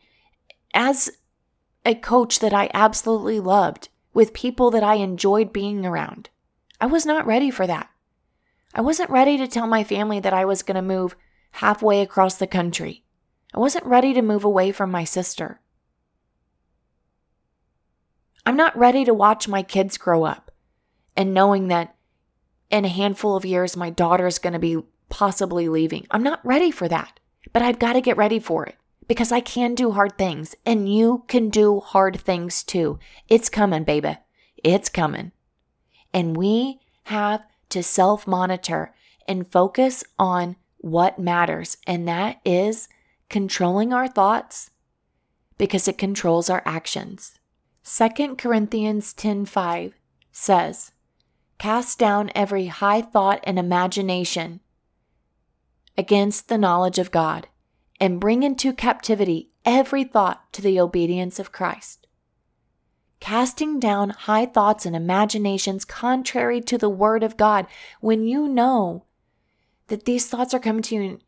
as 0.74 1.12
a 1.86 1.94
coach 1.94 2.39
that 2.39 2.53
I 2.53 2.72
absolutely 2.74 3.39
loved 3.39 3.89
with 4.13 4.34
people 4.34 4.72
that 4.72 4.84
I 4.84 4.96
enjoyed 4.96 5.53
being 5.53 5.86
around. 5.86 6.29
I 6.82 6.88
was 6.88 7.05
not 7.05 7.25
ready 7.25 7.51
for 7.51 7.67
that. 7.67 7.89
I 8.74 8.82
wasn't 8.82 9.10
ready 9.10 9.38
to 9.38 9.48
tell 9.48 9.67
my 9.67 9.84
family 9.84 10.20
that 10.20 10.34
I 10.34 10.46
was 10.46 10.63
going 10.63 10.75
to 10.75 10.82
move 10.82 11.15
halfway 11.51 12.01
across 12.01 12.36
the 12.36 12.48
country. 12.48 13.03
I 13.53 13.60
wasn't 13.60 13.86
ready 13.86 14.13
to 14.13 14.22
move 14.22 14.44
away 14.44 14.72
from 14.72 14.91
my 14.91 15.03
sister. 15.03 15.62
I'm 18.46 18.58
not 18.58 18.77
ready 18.77 19.05
to 19.05 19.13
watch 19.13 19.48
my 19.48 19.62
kids 19.63 19.98
grow 19.98 20.24
up 20.24 20.51
and 21.15 21.34
knowing 21.34 21.67
that 21.67 21.96
in 22.70 22.86
a 22.86 22.89
handful 22.89 23.36
of 23.36 23.46
years 23.46 23.77
my 23.77 23.89
daughter's 23.89 24.39
going 24.39 24.53
to 24.53 24.60
be 24.60 24.82
possibly 25.15 25.69
leaving. 25.69 26.05
I'm 26.12 26.24
not 26.24 26.45
ready 26.45 26.72
for 26.72 26.89
that, 26.89 27.22
but 27.53 27.62
I've 27.62 27.79
got 27.79 27.93
to 27.93 28.01
get 28.01 28.17
ready 28.17 28.38
for 28.38 28.65
it 28.65 28.75
because 29.07 29.31
I 29.31 29.39
can 29.39 29.74
do 29.74 29.91
hard 29.91 30.17
things 30.17 30.55
and 30.65 30.93
you 30.93 31.24
can 31.29 31.50
do 31.50 31.79
hard 31.79 32.19
things 32.19 32.63
too. 32.63 33.00
It's 33.29 33.48
coming, 33.48 33.86
baby. 33.86 34.17
It's 34.62 34.89
coming. 34.89 35.31
And 36.13 36.36
we 36.36 36.81
have 37.03 37.45
to 37.69 37.81
self 37.81 38.27
monitor 38.27 38.93
and 39.25 39.50
focus 39.50 40.03
on 40.19 40.57
what 40.79 41.17
matters, 41.17 41.77
and 41.88 42.05
that 42.10 42.41
is 42.43 42.89
controlling 43.29 43.93
our 43.93 44.10
thoughts, 44.10 44.69
because 45.57 45.88
it 45.88 45.98
controls 45.98 46.50
our 46.50 46.62
actions. 46.65 47.39
2 47.86 48.38
Corinthians 48.38 49.13
10:5 49.13 49.93
says, 50.34 50.91
"Cast 51.57 51.98
down 52.00 52.31
every 52.36 52.65
high 52.67 53.01
thought 53.01 53.39
and 53.45 53.57
imagination 53.57 54.60
against 55.97 56.47
the 56.47 56.57
knowledge 56.57 56.99
of 56.99 57.11
God, 57.11 57.47
and 57.99 58.19
bring 58.19 58.43
into 58.43 58.73
captivity 58.73 59.51
every 59.63 60.03
thought 60.03 60.51
to 60.53 60.61
the 60.61 60.79
obedience 60.79 61.39
of 61.39 61.51
Christ." 61.51 62.07
Casting 63.19 63.79
down 63.79 64.09
high 64.11 64.45
thoughts 64.45 64.85
and 64.85 64.95
imaginations 64.95 65.85
contrary 65.85 66.61
to 66.61 66.77
the 66.77 66.89
word 66.89 67.23
of 67.23 67.37
God 67.37 67.65
when 68.01 68.23
you 68.23 68.47
know 68.47 69.05
that 69.87 70.05
these 70.05 70.27
thoughts 70.27 70.53
are 70.53 70.59
coming 70.59 70.83
to 70.83 70.95
you 70.95 71.19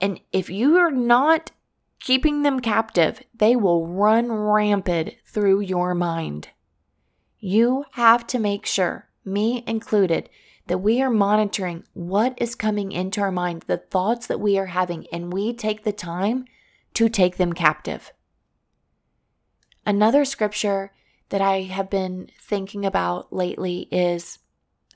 and 0.00 0.20
if 0.32 0.50
you 0.50 0.76
are 0.76 0.90
not 0.90 1.50
keeping 1.98 2.42
them 2.42 2.60
captive, 2.60 3.22
they 3.34 3.56
will 3.56 3.86
run 3.86 4.30
rampant 4.30 5.14
through 5.24 5.60
your 5.60 5.94
mind. 5.94 6.48
You 7.38 7.86
have 7.92 8.26
to 8.28 8.38
make 8.38 8.66
sure, 8.66 9.08
me 9.24 9.64
included, 9.66 10.28
that 10.66 10.78
we 10.78 11.02
are 11.02 11.10
monitoring 11.10 11.84
what 11.92 12.34
is 12.38 12.54
coming 12.54 12.92
into 12.92 13.20
our 13.20 13.32
mind, 13.32 13.64
the 13.66 13.76
thoughts 13.76 14.26
that 14.26 14.40
we 14.40 14.58
are 14.58 14.66
having, 14.66 15.06
and 15.12 15.32
we 15.32 15.52
take 15.52 15.84
the 15.84 15.92
time 15.92 16.46
to 16.94 17.08
take 17.08 17.36
them 17.36 17.52
captive. 17.52 18.12
Another 19.84 20.24
scripture 20.24 20.92
that 21.28 21.42
I 21.42 21.62
have 21.62 21.90
been 21.90 22.30
thinking 22.40 22.86
about 22.86 23.32
lately 23.32 23.88
is 23.90 24.38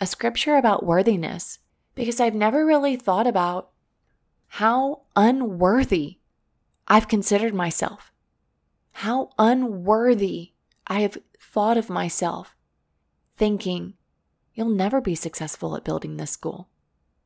a 0.01 0.07
scripture 0.07 0.57
about 0.57 0.87
worthiness, 0.87 1.59
because 1.95 2.21
I've 2.21 2.35
never 2.35 2.65
really 2.65 2.97
thought 2.97 3.27
about 3.27 3.71
how 4.53 5.03
unworthy 5.15 6.19
I've 6.87 7.09
considered 7.09 7.53
myself, 7.53 8.11
how 8.93 9.31
unworthy 9.39 10.53
I 10.87 11.01
have 11.01 11.19
thought 11.39 11.77
of 11.77 11.91
myself, 11.91 12.57
thinking, 13.37 13.95
you'll 14.59 14.69
never 14.69 15.01
be 15.01 15.15
successful 15.15 15.77
at 15.77 15.85
building 15.85 16.17
this 16.17 16.33
school. 16.33 16.69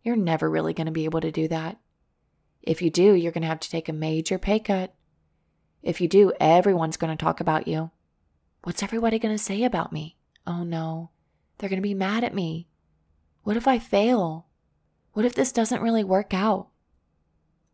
You're 0.02 0.16
never 0.16 0.50
really 0.50 0.74
going 0.74 0.84
to 0.84 0.92
be 0.92 1.06
able 1.06 1.22
to 1.22 1.32
do 1.32 1.48
that. 1.48 1.78
If 2.60 2.82
you 2.82 2.90
do, 2.90 3.14
you're 3.14 3.32
going 3.32 3.40
to 3.40 3.48
have 3.48 3.60
to 3.60 3.70
take 3.70 3.88
a 3.88 3.94
major 3.94 4.36
pay 4.36 4.58
cut. 4.58 4.92
If 5.82 5.98
you 5.98 6.08
do, 6.08 6.34
everyone's 6.38 6.98
going 6.98 7.16
to 7.16 7.24
talk 7.24 7.40
about 7.40 7.66
you. 7.66 7.90
What's 8.64 8.82
everybody 8.82 9.18
going 9.18 9.34
to 9.34 9.42
say 9.42 9.64
about 9.64 9.94
me? 9.94 10.18
Oh 10.46 10.62
no, 10.62 11.08
they're 11.56 11.70
going 11.70 11.80
to 11.80 11.82
be 11.82 11.94
mad 11.94 12.22
at 12.22 12.34
me. 12.34 12.68
What 13.44 13.56
if 13.56 13.66
I 13.66 13.78
fail? 13.78 14.44
What 15.14 15.24
if 15.24 15.34
this 15.34 15.52
doesn't 15.52 15.80
really 15.80 16.04
work 16.04 16.34
out? 16.34 16.68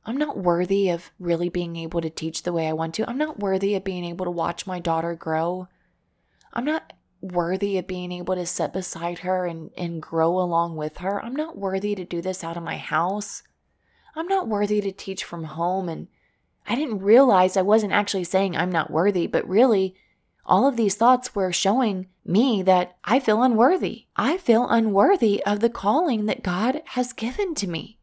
I'm 0.06 0.18
not 0.18 0.38
worthy 0.38 0.88
of 0.88 1.10
really 1.18 1.48
being 1.48 1.74
able 1.74 2.00
to 2.00 2.10
teach 2.10 2.44
the 2.44 2.52
way 2.52 2.68
I 2.68 2.74
want 2.74 2.94
to. 2.94 3.10
I'm 3.10 3.18
not 3.18 3.40
worthy 3.40 3.74
of 3.74 3.82
being 3.82 4.04
able 4.04 4.24
to 4.24 4.30
watch 4.30 4.68
my 4.68 4.78
daughter 4.78 5.16
grow. 5.16 5.66
I'm 6.54 6.64
not 6.64 6.92
worthy 7.20 7.78
of 7.78 7.86
being 7.86 8.12
able 8.12 8.34
to 8.34 8.46
sit 8.46 8.72
beside 8.72 9.20
her 9.20 9.46
and, 9.46 9.70
and 9.76 10.02
grow 10.02 10.38
along 10.38 10.76
with 10.76 10.98
her. 10.98 11.22
I'm 11.22 11.34
not 11.34 11.58
worthy 11.58 11.94
to 11.94 12.04
do 12.04 12.20
this 12.20 12.44
out 12.44 12.56
of 12.56 12.62
my 12.62 12.76
house. 12.76 13.42
I'm 14.14 14.26
not 14.26 14.48
worthy 14.48 14.80
to 14.80 14.92
teach 14.92 15.24
from 15.24 15.44
home. 15.44 15.88
And 15.88 16.08
I 16.66 16.74
didn't 16.74 17.00
realize 17.00 17.56
I 17.56 17.62
wasn't 17.62 17.92
actually 17.92 18.24
saying 18.24 18.56
I'm 18.56 18.72
not 18.72 18.90
worthy, 18.90 19.26
but 19.26 19.48
really, 19.48 19.94
all 20.44 20.66
of 20.66 20.76
these 20.76 20.94
thoughts 20.94 21.34
were 21.34 21.52
showing 21.52 22.06
me 22.24 22.62
that 22.62 22.96
I 23.04 23.20
feel 23.20 23.42
unworthy. 23.42 24.06
I 24.16 24.38
feel 24.38 24.66
unworthy 24.68 25.44
of 25.44 25.60
the 25.60 25.68
calling 25.68 26.26
that 26.26 26.42
God 26.42 26.82
has 26.86 27.12
given 27.12 27.54
to 27.56 27.66
me. 27.66 27.98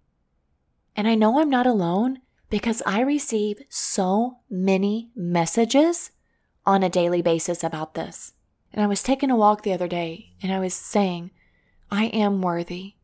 And 0.95 1.07
I 1.07 1.15
know 1.15 1.39
I'm 1.39 1.49
not 1.49 1.67
alone 1.67 2.19
because 2.49 2.83
I 2.85 3.01
receive 3.01 3.61
so 3.69 4.37
many 4.49 5.09
messages 5.15 6.11
on 6.65 6.83
a 6.83 6.89
daily 6.89 7.21
basis 7.21 7.63
about 7.63 7.95
this. 7.95 8.33
And 8.75 8.83
I 8.83 8.87
was 8.87 9.01
taking 9.01 9.31
a 9.31 9.37
walk 9.37 9.63
the 9.63 9.71
other 9.71 9.87
day 9.87 10.33
and 10.43 10.51
I 10.51 10.59
was 10.59 10.73
saying, 10.73 11.31
I 11.89 12.07
am 12.07 12.41
worthy. 12.41 12.95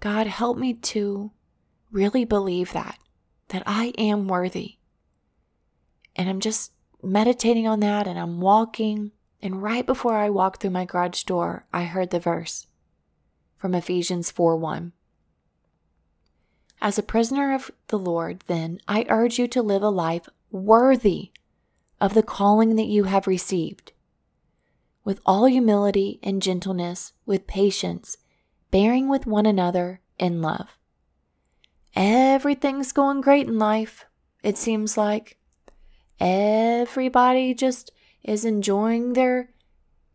God, 0.00 0.26
help 0.26 0.58
me 0.58 0.74
to 0.74 1.30
really 1.92 2.24
believe 2.24 2.72
that, 2.72 2.98
that 3.48 3.62
I 3.64 3.94
am 3.96 4.26
worthy. 4.26 4.78
And 6.16 6.28
I'm 6.28 6.40
just 6.40 6.72
meditating 7.04 7.68
on 7.68 7.78
that 7.80 8.08
and 8.08 8.18
I'm 8.18 8.40
walking. 8.40 9.12
And 9.40 9.62
right 9.62 9.86
before 9.86 10.16
I 10.16 10.28
walked 10.28 10.60
through 10.60 10.70
my 10.70 10.84
garage 10.84 11.22
door, 11.22 11.66
I 11.72 11.84
heard 11.84 12.10
the 12.10 12.18
verse 12.18 12.66
from 13.56 13.76
Ephesians 13.76 14.28
4 14.28 14.56
1. 14.56 14.92
As 16.80 16.98
a 16.98 17.02
prisoner 17.02 17.54
of 17.54 17.70
the 17.86 17.98
Lord, 17.98 18.42
then, 18.48 18.80
I 18.88 19.06
urge 19.08 19.38
you 19.38 19.46
to 19.46 19.62
live 19.62 19.84
a 19.84 19.88
life 19.88 20.28
worthy 20.50 21.30
of 22.00 22.14
the 22.14 22.24
calling 22.24 22.74
that 22.74 22.88
you 22.88 23.04
have 23.04 23.28
received, 23.28 23.91
with 25.04 25.20
all 25.26 25.46
humility 25.46 26.18
and 26.22 26.42
gentleness, 26.42 27.12
with 27.26 27.46
patience, 27.46 28.16
bearing 28.70 29.08
with 29.08 29.26
one 29.26 29.46
another 29.46 30.00
in 30.18 30.40
love. 30.40 30.78
Everything's 31.94 32.92
going 32.92 33.20
great 33.20 33.46
in 33.46 33.58
life, 33.58 34.06
it 34.42 34.56
seems 34.56 34.96
like. 34.96 35.36
Everybody 36.20 37.52
just 37.52 37.90
is 38.22 38.44
enjoying 38.44 39.12
their 39.12 39.50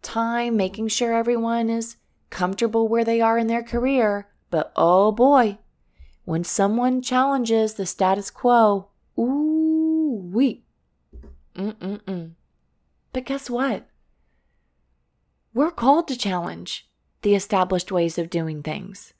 time, 0.02 0.56
making 0.56 0.88
sure 0.88 1.14
everyone 1.14 1.70
is 1.70 1.98
comfortable 2.30 2.88
where 2.88 3.04
they 3.04 3.22
are 3.22 3.38
in 3.38 3.48
their 3.48 3.64
career. 3.64 4.28
But 4.50 4.72
oh 4.76 5.12
boy, 5.12 5.58
when 6.24 6.44
someone 6.44 7.02
challenges 7.02 7.74
the 7.74 7.86
status 7.86 8.32
quo, 8.32 8.88
ooh, 9.20 10.30
wee. 10.32 10.64
Mm-mm-mm. 11.56 12.32
But 13.14 13.26
guess 13.26 13.50
what? 13.50 13.88
We're 15.58 15.72
called 15.72 16.08
to 16.10 16.16
challenge 16.16 16.88
the 17.24 17.34
established 17.34 17.92
ways 17.92 18.20
of 18.20 18.30
doing 18.30 18.62
things. 18.62 19.16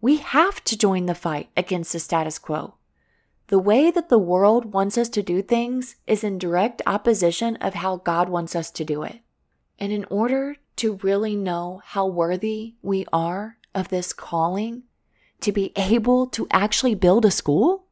We 0.00 0.18
have 0.18 0.62
to 0.62 0.78
join 0.78 1.06
the 1.06 1.14
fight 1.16 1.48
against 1.56 1.92
the 1.92 1.98
status 1.98 2.38
quo. 2.38 2.76
The 3.48 3.58
way 3.58 3.90
that 3.90 4.10
the 4.10 4.18
world 4.20 4.72
wants 4.72 4.96
us 4.96 5.08
to 5.08 5.20
do 5.20 5.42
things 5.42 5.96
is 6.06 6.22
in 6.22 6.38
direct 6.38 6.82
opposition 6.86 7.56
of 7.56 7.74
how 7.74 7.96
God 7.96 8.28
wants 8.28 8.54
us 8.54 8.70
to 8.70 8.84
do 8.84 9.02
it. 9.02 9.22
And 9.76 9.90
in 9.90 10.04
order 10.04 10.58
to 10.76 11.00
really 11.02 11.34
know 11.34 11.82
how 11.84 12.06
worthy 12.06 12.76
we 12.80 13.04
are 13.12 13.56
of 13.74 13.88
this 13.88 14.12
calling, 14.12 14.84
to 15.40 15.50
be 15.50 15.72
able 15.74 16.28
to 16.28 16.46
actually 16.52 16.94
build 16.94 17.24
a 17.24 17.32
school 17.32 17.86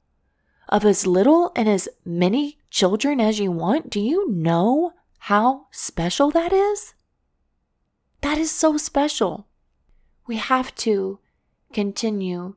of 0.68 0.84
as 0.84 1.08
little 1.08 1.50
and 1.56 1.68
as 1.68 1.88
many 2.04 2.60
children 2.70 3.20
as 3.20 3.40
you 3.40 3.50
want, 3.50 3.90
do 3.90 3.98
you 3.98 4.30
know 4.30 4.92
how 5.18 5.66
special 5.72 6.30
that 6.30 6.52
is? 6.52 6.94
That 8.20 8.38
is 8.38 8.50
so 8.50 8.76
special. 8.76 9.46
We 10.26 10.36
have 10.36 10.74
to 10.76 11.18
continue 11.72 12.56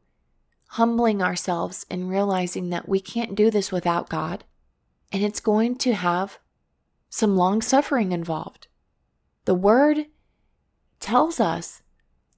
humbling 0.70 1.22
ourselves 1.22 1.86
and 1.90 2.10
realizing 2.10 2.70
that 2.70 2.90
we 2.90 3.00
can't 3.00 3.36
do 3.36 3.52
this 3.52 3.72
without 3.72 4.10
God. 4.10 4.44
And 5.12 5.24
it's 5.24 5.40
going 5.40 5.78
to 5.78 5.94
have 5.94 6.40
some 7.10 7.38
long 7.38 7.62
suffering 7.62 8.12
involved. 8.12 8.68
The 9.46 9.54
word 9.54 10.08
tells 11.00 11.40
us 11.40 11.84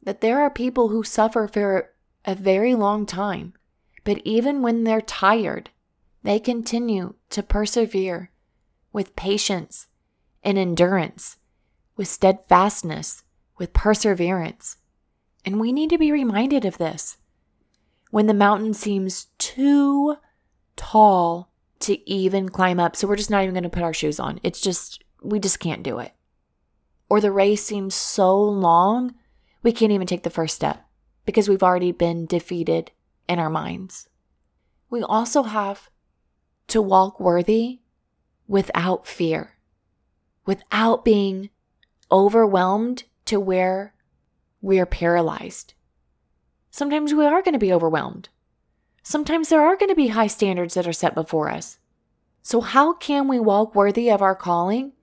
that 0.04 0.22
there 0.22 0.42
are 0.42 0.50
people 0.50 0.90
who 0.90 1.04
suffer 1.04 1.48
for 1.48 1.92
a 2.26 2.36
very 2.36 2.76
long 2.76 3.06
time, 3.06 3.54
but 4.04 4.22
even 4.26 4.62
when 4.62 4.84
they're 4.84 5.02
tired, 5.02 5.70
they 6.24 6.40
continue 6.40 7.14
to 7.30 7.42
persevere 7.42 8.32
with 8.92 9.16
patience 9.16 9.88
and 10.44 10.58
endurance, 10.58 11.38
with 11.96 12.08
steadfastness, 12.08 13.24
with 13.58 13.74
perseverance. 13.74 14.78
And 15.46 15.60
we 15.60 15.72
need 15.72 15.90
to 15.92 15.98
be 15.98 16.12
reminded 16.12 16.66
of 16.66 16.78
this. 16.78 17.18
When 18.12 18.28
the 18.28 18.34
mountain 18.34 18.74
seems 18.74 19.28
too 19.38 20.18
tall 20.76 21.52
to 21.80 22.10
even 22.10 22.50
climb 22.50 22.80
up, 22.80 22.96
so 22.96 23.08
we're 23.08 23.16
just 23.16 23.30
not 23.30 23.44
even 23.44 23.54
going 23.54 23.64
to 23.64 23.70
put 23.70 23.84
our 23.84 23.94
shoes 23.94 24.20
on. 24.20 24.40
It's 24.44 24.62
just, 24.62 25.04
we 25.22 25.40
just 25.40 25.60
can't 25.60 25.84
do 25.84 26.00
it. 26.00 26.14
Or 27.10 27.22
the 27.22 27.32
race 27.32 27.64
seems 27.64 27.94
so 27.94 28.42
long, 28.42 29.16
we 29.62 29.72
can't 29.72 29.92
even 29.92 30.08
take 30.08 30.24
the 30.24 30.30
first 30.30 30.56
step 30.56 30.86
because 31.26 31.50
we've 31.50 31.64
already 31.64 31.92
been 31.92 32.26
defeated 32.26 32.92
in 33.28 33.40
our 33.40 33.50
minds. 33.50 34.08
We 34.90 35.04
also 35.04 35.44
have 35.44 35.90
to 36.68 36.82
walk 36.82 37.20
worthy 37.20 37.82
without 38.48 39.06
fear, 39.08 39.58
without 40.46 41.04
being 41.04 41.50
overwhelmed 42.12 43.04
to 43.26 43.40
where 43.40 43.94
we 44.62 44.80
are 44.80 44.86
paralyzed. 44.86 45.74
Sometimes 46.72 47.14
we 47.14 47.26
are 47.26 47.42
going 47.42 47.54
to 47.54 47.60
be 47.60 47.74
overwhelmed. 47.74 48.30
Sometimes 49.04 49.50
there 49.50 49.62
are 49.62 49.76
going 49.76 49.90
to 49.90 49.96
be 49.96 50.10
high 50.10 50.28
standards 50.28 50.74
that 50.74 50.88
are 50.88 50.94
set 50.94 51.14
before 51.14 51.50
us. 51.50 51.78
So, 52.42 52.62
how 52.62 52.94
can 52.94 53.28
we 53.28 53.40
walk 53.40 53.76
worthy 53.76 54.10
of 54.10 54.22
our 54.22 54.36
calling 54.36 54.94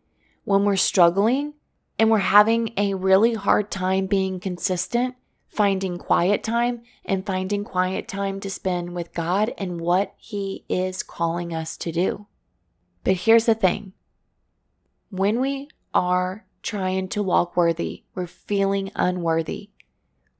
when 0.44 0.64
we're 0.64 0.76
struggling 0.76 1.54
and 1.98 2.10
we're 2.10 2.18
having 2.18 2.72
a 2.76 2.94
really 2.94 3.34
hard 3.34 3.70
time 3.70 4.06
being 4.06 4.40
consistent 4.40 5.14
finding 5.52 5.98
quiet 5.98 6.42
time 6.42 6.80
and 7.04 7.26
finding 7.26 7.62
quiet 7.62 8.08
time 8.08 8.40
to 8.40 8.48
spend 8.48 8.94
with 8.94 9.12
God 9.12 9.52
and 9.58 9.80
what 9.80 10.14
He 10.16 10.64
is 10.68 11.02
calling 11.02 11.54
us 11.54 11.76
to 11.76 11.92
do. 11.92 12.26
But 13.04 13.14
here's 13.14 13.44
the 13.46 13.54
thing 13.54 13.92
when 15.10 15.40
we 15.40 15.68
are 15.92 16.46
trying 16.62 17.08
to 17.08 17.22
walk 17.22 17.56
worthy, 17.56 18.04
we're 18.14 18.26
feeling 18.26 18.90
unworthy, 18.94 19.70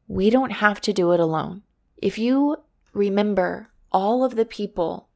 we 0.09 0.31
don't 0.31 0.53
have 0.53 0.81
to 0.83 0.93
do 0.93 1.13
it 1.13 1.21
alone. 1.21 1.63
If 1.97 2.19
you 2.19 2.57
remember 2.93 3.71
all 3.91 4.25
of 4.25 4.37
the 4.37 4.45
people, 4.45 5.09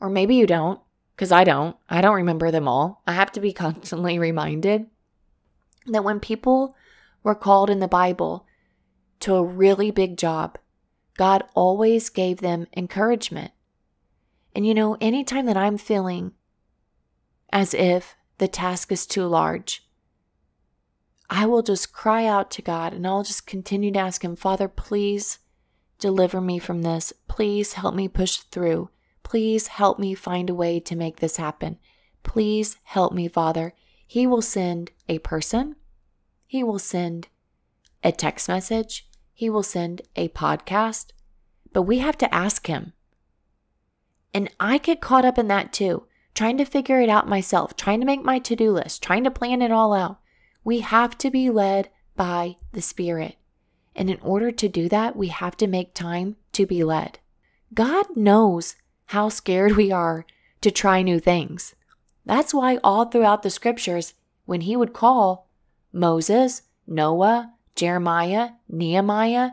or 0.00 0.08
maybe 0.08 0.34
you 0.34 0.46
don't, 0.46 0.80
because 1.14 1.32
I 1.32 1.44
don't, 1.44 1.76
I 1.88 2.00
don't 2.00 2.14
remember 2.14 2.50
them 2.50 2.68
all. 2.68 3.02
I 3.06 3.12
have 3.12 3.32
to 3.32 3.40
be 3.40 3.52
constantly 3.54 4.18
reminded 4.18 4.86
that 5.86 6.04
when 6.04 6.20
people 6.20 6.74
were 7.22 7.34
called 7.34 7.70
in 7.70 7.80
the 7.80 7.88
Bible 7.88 8.46
to 9.20 9.34
a 9.34 9.44
really 9.44 9.90
big 9.90 10.16
job, 10.16 10.58
God 11.16 11.44
always 11.54 12.10
gave 12.10 12.38
them 12.38 12.66
encouragement. 12.76 13.52
And 14.54 14.66
you 14.66 14.74
know, 14.74 14.96
anytime 15.00 15.46
that 15.46 15.56
I'm 15.56 15.78
feeling 15.78 16.32
as 17.50 17.72
if 17.74 18.16
the 18.38 18.48
task 18.48 18.92
is 18.92 19.06
too 19.06 19.26
large, 19.26 19.85
I 21.28 21.46
will 21.46 21.62
just 21.62 21.92
cry 21.92 22.26
out 22.26 22.50
to 22.52 22.62
God 22.62 22.92
and 22.92 23.06
I'll 23.06 23.24
just 23.24 23.46
continue 23.46 23.90
to 23.92 23.98
ask 23.98 24.22
Him, 24.22 24.36
Father, 24.36 24.68
please 24.68 25.38
deliver 25.98 26.40
me 26.40 26.58
from 26.58 26.82
this. 26.82 27.12
Please 27.28 27.74
help 27.74 27.94
me 27.94 28.08
push 28.08 28.38
through. 28.38 28.90
Please 29.22 29.66
help 29.66 29.98
me 29.98 30.14
find 30.14 30.48
a 30.48 30.54
way 30.54 30.78
to 30.80 30.94
make 30.94 31.18
this 31.18 31.36
happen. 31.36 31.78
Please 32.22 32.76
help 32.84 33.12
me, 33.12 33.28
Father. 33.28 33.74
He 34.06 34.26
will 34.26 34.42
send 34.42 34.92
a 35.08 35.18
person, 35.18 35.76
He 36.46 36.62
will 36.62 36.78
send 36.78 37.28
a 38.04 38.12
text 38.12 38.48
message, 38.48 39.08
He 39.32 39.50
will 39.50 39.64
send 39.64 40.02
a 40.14 40.28
podcast, 40.28 41.06
but 41.72 41.82
we 41.82 41.98
have 41.98 42.16
to 42.18 42.32
ask 42.32 42.68
Him. 42.68 42.92
And 44.32 44.48
I 44.60 44.78
get 44.78 45.00
caught 45.00 45.24
up 45.24 45.38
in 45.38 45.48
that 45.48 45.72
too, 45.72 46.06
trying 46.34 46.58
to 46.58 46.64
figure 46.64 47.00
it 47.00 47.08
out 47.08 47.28
myself, 47.28 47.76
trying 47.76 47.98
to 48.00 48.06
make 48.06 48.22
my 48.22 48.38
to 48.40 48.54
do 48.54 48.70
list, 48.70 49.02
trying 49.02 49.24
to 49.24 49.30
plan 49.30 49.60
it 49.60 49.72
all 49.72 49.92
out. 49.92 50.18
We 50.66 50.80
have 50.80 51.16
to 51.18 51.30
be 51.30 51.48
led 51.48 51.90
by 52.16 52.56
the 52.72 52.82
Spirit. 52.82 53.36
And 53.94 54.10
in 54.10 54.18
order 54.20 54.50
to 54.50 54.68
do 54.68 54.88
that, 54.88 55.14
we 55.14 55.28
have 55.28 55.56
to 55.58 55.68
make 55.68 55.94
time 55.94 56.34
to 56.54 56.66
be 56.66 56.82
led. 56.82 57.20
God 57.72 58.16
knows 58.16 58.74
how 59.06 59.28
scared 59.28 59.76
we 59.76 59.92
are 59.92 60.26
to 60.62 60.72
try 60.72 61.02
new 61.02 61.20
things. 61.20 61.76
That's 62.24 62.52
why, 62.52 62.80
all 62.82 63.04
throughout 63.04 63.44
the 63.44 63.50
scriptures, 63.50 64.14
when 64.44 64.62
he 64.62 64.74
would 64.74 64.92
call 64.92 65.48
Moses, 65.92 66.62
Noah, 66.84 67.52
Jeremiah, 67.76 68.54
Nehemiah, 68.68 69.50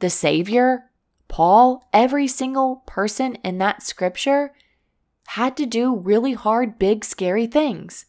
the 0.00 0.10
Savior, 0.10 0.90
Paul, 1.28 1.88
every 1.92 2.26
single 2.26 2.82
person 2.84 3.36
in 3.44 3.58
that 3.58 3.84
scripture 3.84 4.52
had 5.28 5.56
to 5.58 5.66
do 5.66 5.94
really 5.94 6.32
hard, 6.32 6.80
big, 6.80 7.04
scary 7.04 7.46
things. 7.46 8.06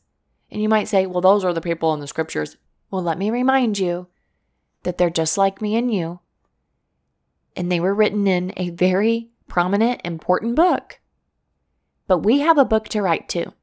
And 0.53 0.61
you 0.61 0.69
might 0.69 0.87
say, 0.87 1.07
well, 1.07 1.19
those 1.19 1.43
are 1.43 1.51
the 1.51 1.61
people 1.61 1.95
in 1.95 1.99
the 1.99 2.07
scriptures. 2.07 2.57
Well, 2.91 3.01
let 3.01 3.17
me 3.17 3.31
remind 3.31 3.79
you 3.79 4.05
that 4.83 4.99
they're 4.99 5.09
just 5.09 5.35
like 5.35 5.63
me 5.63 5.75
and 5.75 5.91
you. 5.91 6.19
And 7.55 7.71
they 7.71 7.79
were 7.79 7.95
written 7.95 8.27
in 8.27 8.53
a 8.55 8.69
very 8.69 9.31
prominent, 9.47 10.01
important 10.03 10.55
book. 10.55 10.99
But 12.05 12.19
we 12.19 12.41
have 12.41 12.59
a 12.59 12.65
book 12.65 12.87
to 12.89 13.01
write 13.01 13.27
too. 13.27 13.53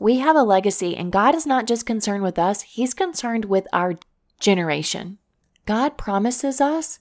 We 0.00 0.18
have 0.18 0.34
a 0.34 0.42
legacy, 0.42 0.96
and 0.96 1.12
God 1.12 1.36
is 1.36 1.46
not 1.46 1.68
just 1.68 1.86
concerned 1.86 2.24
with 2.24 2.40
us, 2.40 2.62
He's 2.62 2.92
concerned 2.92 3.44
with 3.44 3.68
our 3.72 3.94
generation. 4.40 5.18
God 5.64 5.96
promises 5.96 6.60
us, 6.60 6.98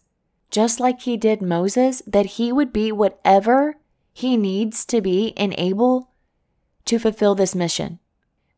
just 0.51 0.79
like 0.79 1.01
He 1.01 1.17
did 1.17 1.41
Moses, 1.41 2.03
that 2.05 2.37
He 2.37 2.51
would 2.51 2.71
be 2.71 2.91
whatever 2.91 3.77
He 4.13 4.37
needs 4.37 4.85
to 4.85 5.01
be 5.01 5.33
and 5.35 5.55
able 5.57 6.11
to 6.85 6.99
fulfill 6.99 7.33
this 7.33 7.55
mission 7.55 7.99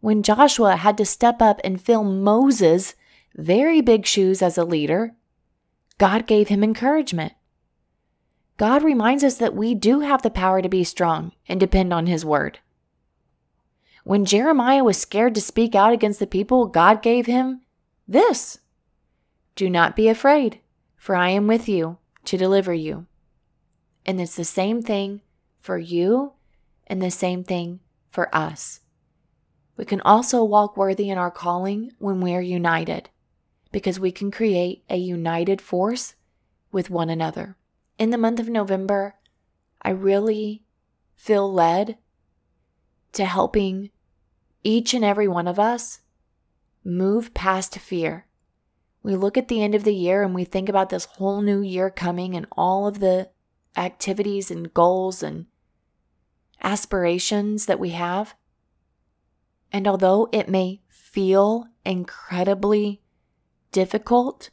when 0.01 0.23
Joshua 0.23 0.75
had 0.77 0.97
to 0.97 1.05
step 1.05 1.41
up 1.41 1.59
and 1.63 1.81
fill 1.81 2.03
Moses' 2.03 2.95
very 3.35 3.81
big 3.81 4.05
shoes 4.05 4.41
as 4.41 4.57
a 4.57 4.63
leader, 4.65 5.13
God 5.97 6.25
gave 6.27 6.47
him 6.47 6.63
encouragement. 6.63 7.33
God 8.57 8.83
reminds 8.83 9.23
us 9.23 9.37
that 9.37 9.55
we 9.55 9.75
do 9.75 10.01
have 10.01 10.21
the 10.21 10.29
power 10.29 10.61
to 10.61 10.69
be 10.69 10.83
strong 10.83 11.31
and 11.47 11.59
depend 11.59 11.93
on 11.93 12.07
his 12.07 12.25
word. 12.25 12.59
When 14.03 14.25
Jeremiah 14.25 14.83
was 14.83 14.97
scared 14.97 15.35
to 15.35 15.41
speak 15.41 15.75
out 15.75 15.93
against 15.93 16.19
the 16.19 16.27
people, 16.27 16.67
God 16.67 17.01
gave 17.01 17.25
him 17.25 17.61
this 18.07 18.59
Do 19.55 19.69
not 19.69 19.95
be 19.95 20.07
afraid, 20.07 20.59
for 20.97 21.15
I 21.15 21.29
am 21.29 21.47
with 21.47 21.69
you 21.69 21.97
to 22.25 22.37
deliver 22.37 22.73
you. 22.73 23.05
And 24.05 24.19
it's 24.19 24.35
the 24.35 24.45
same 24.45 24.81
thing 24.81 25.21
for 25.59 25.77
you 25.77 26.33
and 26.87 27.01
the 27.01 27.11
same 27.11 27.43
thing 27.43 27.81
for 28.09 28.33
us. 28.35 28.79
We 29.79 29.85
can 29.85 30.01
also 30.01 30.43
walk 30.43 30.75
worthy 30.75 31.09
in 31.09 31.17
our 31.17 31.31
calling 31.31 31.93
when 31.99 32.19
we 32.19 32.35
are 32.35 32.41
united, 32.41 33.09
because 33.71 33.97
we 33.97 34.11
can 34.11 34.29
create 34.29 34.83
a 34.89 34.97
united 34.97 35.61
force 35.61 36.15
with 36.69 36.89
one 36.89 37.09
another. 37.09 37.55
In 37.97 38.09
the 38.09 38.17
month 38.17 38.41
of 38.41 38.49
November, 38.49 39.15
I 39.81 39.91
really 39.91 40.65
feel 41.15 41.49
led 41.49 41.97
to 43.13 43.23
helping 43.23 43.91
each 44.65 44.93
and 44.93 45.05
every 45.05 45.29
one 45.29 45.47
of 45.47 45.59
us 45.59 46.01
move 46.83 47.33
past 47.33 47.79
fear. 47.79 48.27
We 49.01 49.15
look 49.15 49.37
at 49.37 49.47
the 49.47 49.63
end 49.63 49.75
of 49.75 49.85
the 49.85 49.95
year 49.95 50.23
and 50.23 50.35
we 50.35 50.43
think 50.43 50.67
about 50.67 50.89
this 50.89 51.05
whole 51.05 51.41
new 51.41 51.61
year 51.61 51.89
coming 51.89 52.35
and 52.35 52.47
all 52.51 52.85
of 52.85 52.99
the 52.99 53.29
activities 53.77 54.51
and 54.51 54.73
goals 54.73 55.23
and 55.23 55.45
aspirations 56.61 57.65
that 57.67 57.79
we 57.79 57.91
have. 57.91 58.35
And 59.71 59.87
although 59.87 60.29
it 60.31 60.49
may 60.49 60.81
feel 60.87 61.67
incredibly 61.85 63.01
difficult 63.71 64.49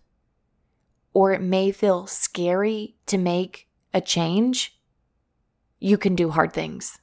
or 1.13 1.33
it 1.33 1.41
may 1.41 1.73
feel 1.73 2.07
scary 2.07 2.97
to 3.07 3.17
make 3.17 3.69
a 3.95 4.01
change, 4.01 4.79
you 5.79 5.97
can 5.97 6.15
do 6.15 6.31
hard 6.31 6.53
things. 6.53 6.99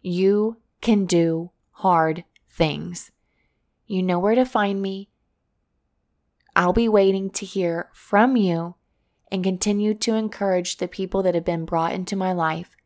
You 0.00 0.58
can 0.80 1.04
do 1.04 1.50
hard 1.72 2.24
things. 2.50 3.10
You 3.86 4.02
know 4.02 4.18
where 4.18 4.34
to 4.34 4.44
find 4.44 4.80
me. 4.80 5.10
I'll 6.56 6.72
be 6.72 6.88
waiting 6.88 7.30
to 7.30 7.46
hear 7.46 7.90
from 7.92 8.36
you 8.36 8.76
and 9.30 9.44
continue 9.44 9.94
to 9.94 10.14
encourage 10.14 10.76
the 10.78 10.88
people 10.88 11.22
that 11.22 11.34
have 11.34 11.44
been 11.44 11.64
brought 11.64 11.92
into 11.92 12.16
my 12.16 12.32
life. 12.32 12.76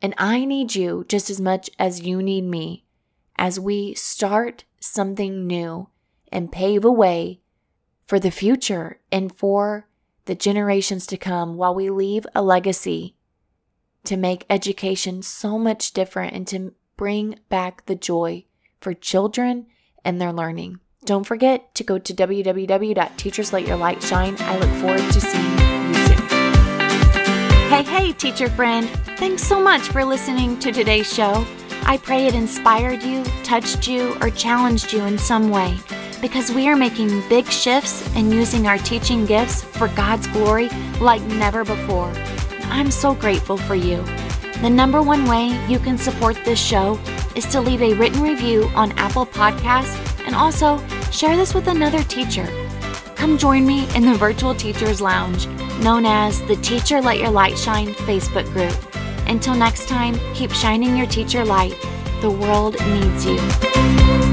And 0.00 0.14
I 0.18 0.44
need 0.44 0.74
you 0.74 1.04
just 1.08 1.28
as 1.30 1.40
much 1.40 1.70
as 1.78 2.02
you 2.02 2.22
need 2.22 2.44
me 2.44 2.84
as 3.38 3.60
we 3.60 3.94
start 3.94 4.64
something 4.80 5.46
new 5.46 5.88
and 6.30 6.52
pave 6.52 6.84
a 6.84 6.92
way 6.92 7.40
for 8.06 8.18
the 8.18 8.30
future 8.30 8.98
and 9.12 9.34
for 9.34 9.86
the 10.24 10.34
generations 10.34 11.06
to 11.06 11.16
come 11.16 11.56
while 11.56 11.74
we 11.74 11.88
leave 11.88 12.26
a 12.34 12.42
legacy 12.42 13.14
to 14.04 14.16
make 14.16 14.44
education 14.50 15.22
so 15.22 15.58
much 15.58 15.92
different 15.92 16.34
and 16.34 16.46
to 16.48 16.74
bring 16.96 17.38
back 17.48 17.86
the 17.86 17.94
joy 17.94 18.44
for 18.80 18.92
children 18.94 19.66
and 20.04 20.20
their 20.20 20.32
learning. 20.32 20.80
Don't 21.04 21.24
forget 21.24 21.72
to 21.76 21.84
go 21.84 21.98
to 21.98 22.14
www.teachersletyourlightshine. 22.14 24.40
I 24.40 24.58
look 24.58 24.70
forward 24.80 25.12
to 25.12 25.20
seeing 25.20 25.58
you 25.88 25.94
soon. 26.06 26.18
Hey, 27.68 27.82
hey, 27.82 28.12
teacher 28.12 28.48
friend. 28.50 28.88
Thanks 29.16 29.42
so 29.42 29.60
much 29.60 29.82
for 29.82 30.04
listening 30.04 30.58
to 30.58 30.72
today's 30.72 31.12
show. 31.12 31.46
I 31.84 31.98
pray 32.02 32.26
it 32.26 32.34
inspired 32.34 33.02
you, 33.02 33.24
touched 33.44 33.88
you, 33.88 34.14
or 34.20 34.30
challenged 34.30 34.92
you 34.92 35.04
in 35.04 35.18
some 35.18 35.50
way 35.50 35.78
because 36.20 36.50
we 36.52 36.68
are 36.68 36.76
making 36.76 37.22
big 37.28 37.46
shifts 37.46 38.08
and 38.14 38.32
using 38.32 38.66
our 38.66 38.78
teaching 38.78 39.24
gifts 39.26 39.62
for 39.62 39.88
God's 39.88 40.26
glory 40.28 40.68
like 41.00 41.22
never 41.22 41.64
before. 41.64 42.12
I'm 42.70 42.90
so 42.90 43.14
grateful 43.14 43.56
for 43.56 43.74
you. 43.74 44.02
The 44.60 44.70
number 44.70 45.00
one 45.00 45.26
way 45.26 45.48
you 45.68 45.78
can 45.78 45.96
support 45.96 46.36
this 46.44 46.58
show 46.58 46.98
is 47.36 47.46
to 47.46 47.60
leave 47.60 47.82
a 47.82 47.94
written 47.94 48.22
review 48.22 48.64
on 48.74 48.92
Apple 48.92 49.26
Podcasts 49.26 49.96
and 50.26 50.34
also 50.34 50.84
share 51.10 51.36
this 51.36 51.54
with 51.54 51.68
another 51.68 52.02
teacher. 52.04 52.46
Come 53.14 53.38
join 53.38 53.66
me 53.66 53.88
in 53.94 54.04
the 54.04 54.14
Virtual 54.14 54.54
Teachers 54.54 55.00
Lounge, 55.00 55.46
known 55.80 56.04
as 56.04 56.42
the 56.42 56.56
Teacher 56.56 57.00
Let 57.00 57.18
Your 57.18 57.30
Light 57.30 57.56
Shine 57.56 57.88
Facebook 57.88 58.44
group. 58.52 58.97
Until 59.28 59.54
next 59.54 59.88
time, 59.88 60.18
keep 60.34 60.50
shining 60.52 60.96
your 60.96 61.06
teacher 61.06 61.44
light. 61.44 61.76
The 62.20 62.30
world 62.30 62.76
needs 62.80 63.26
you. 63.26 64.27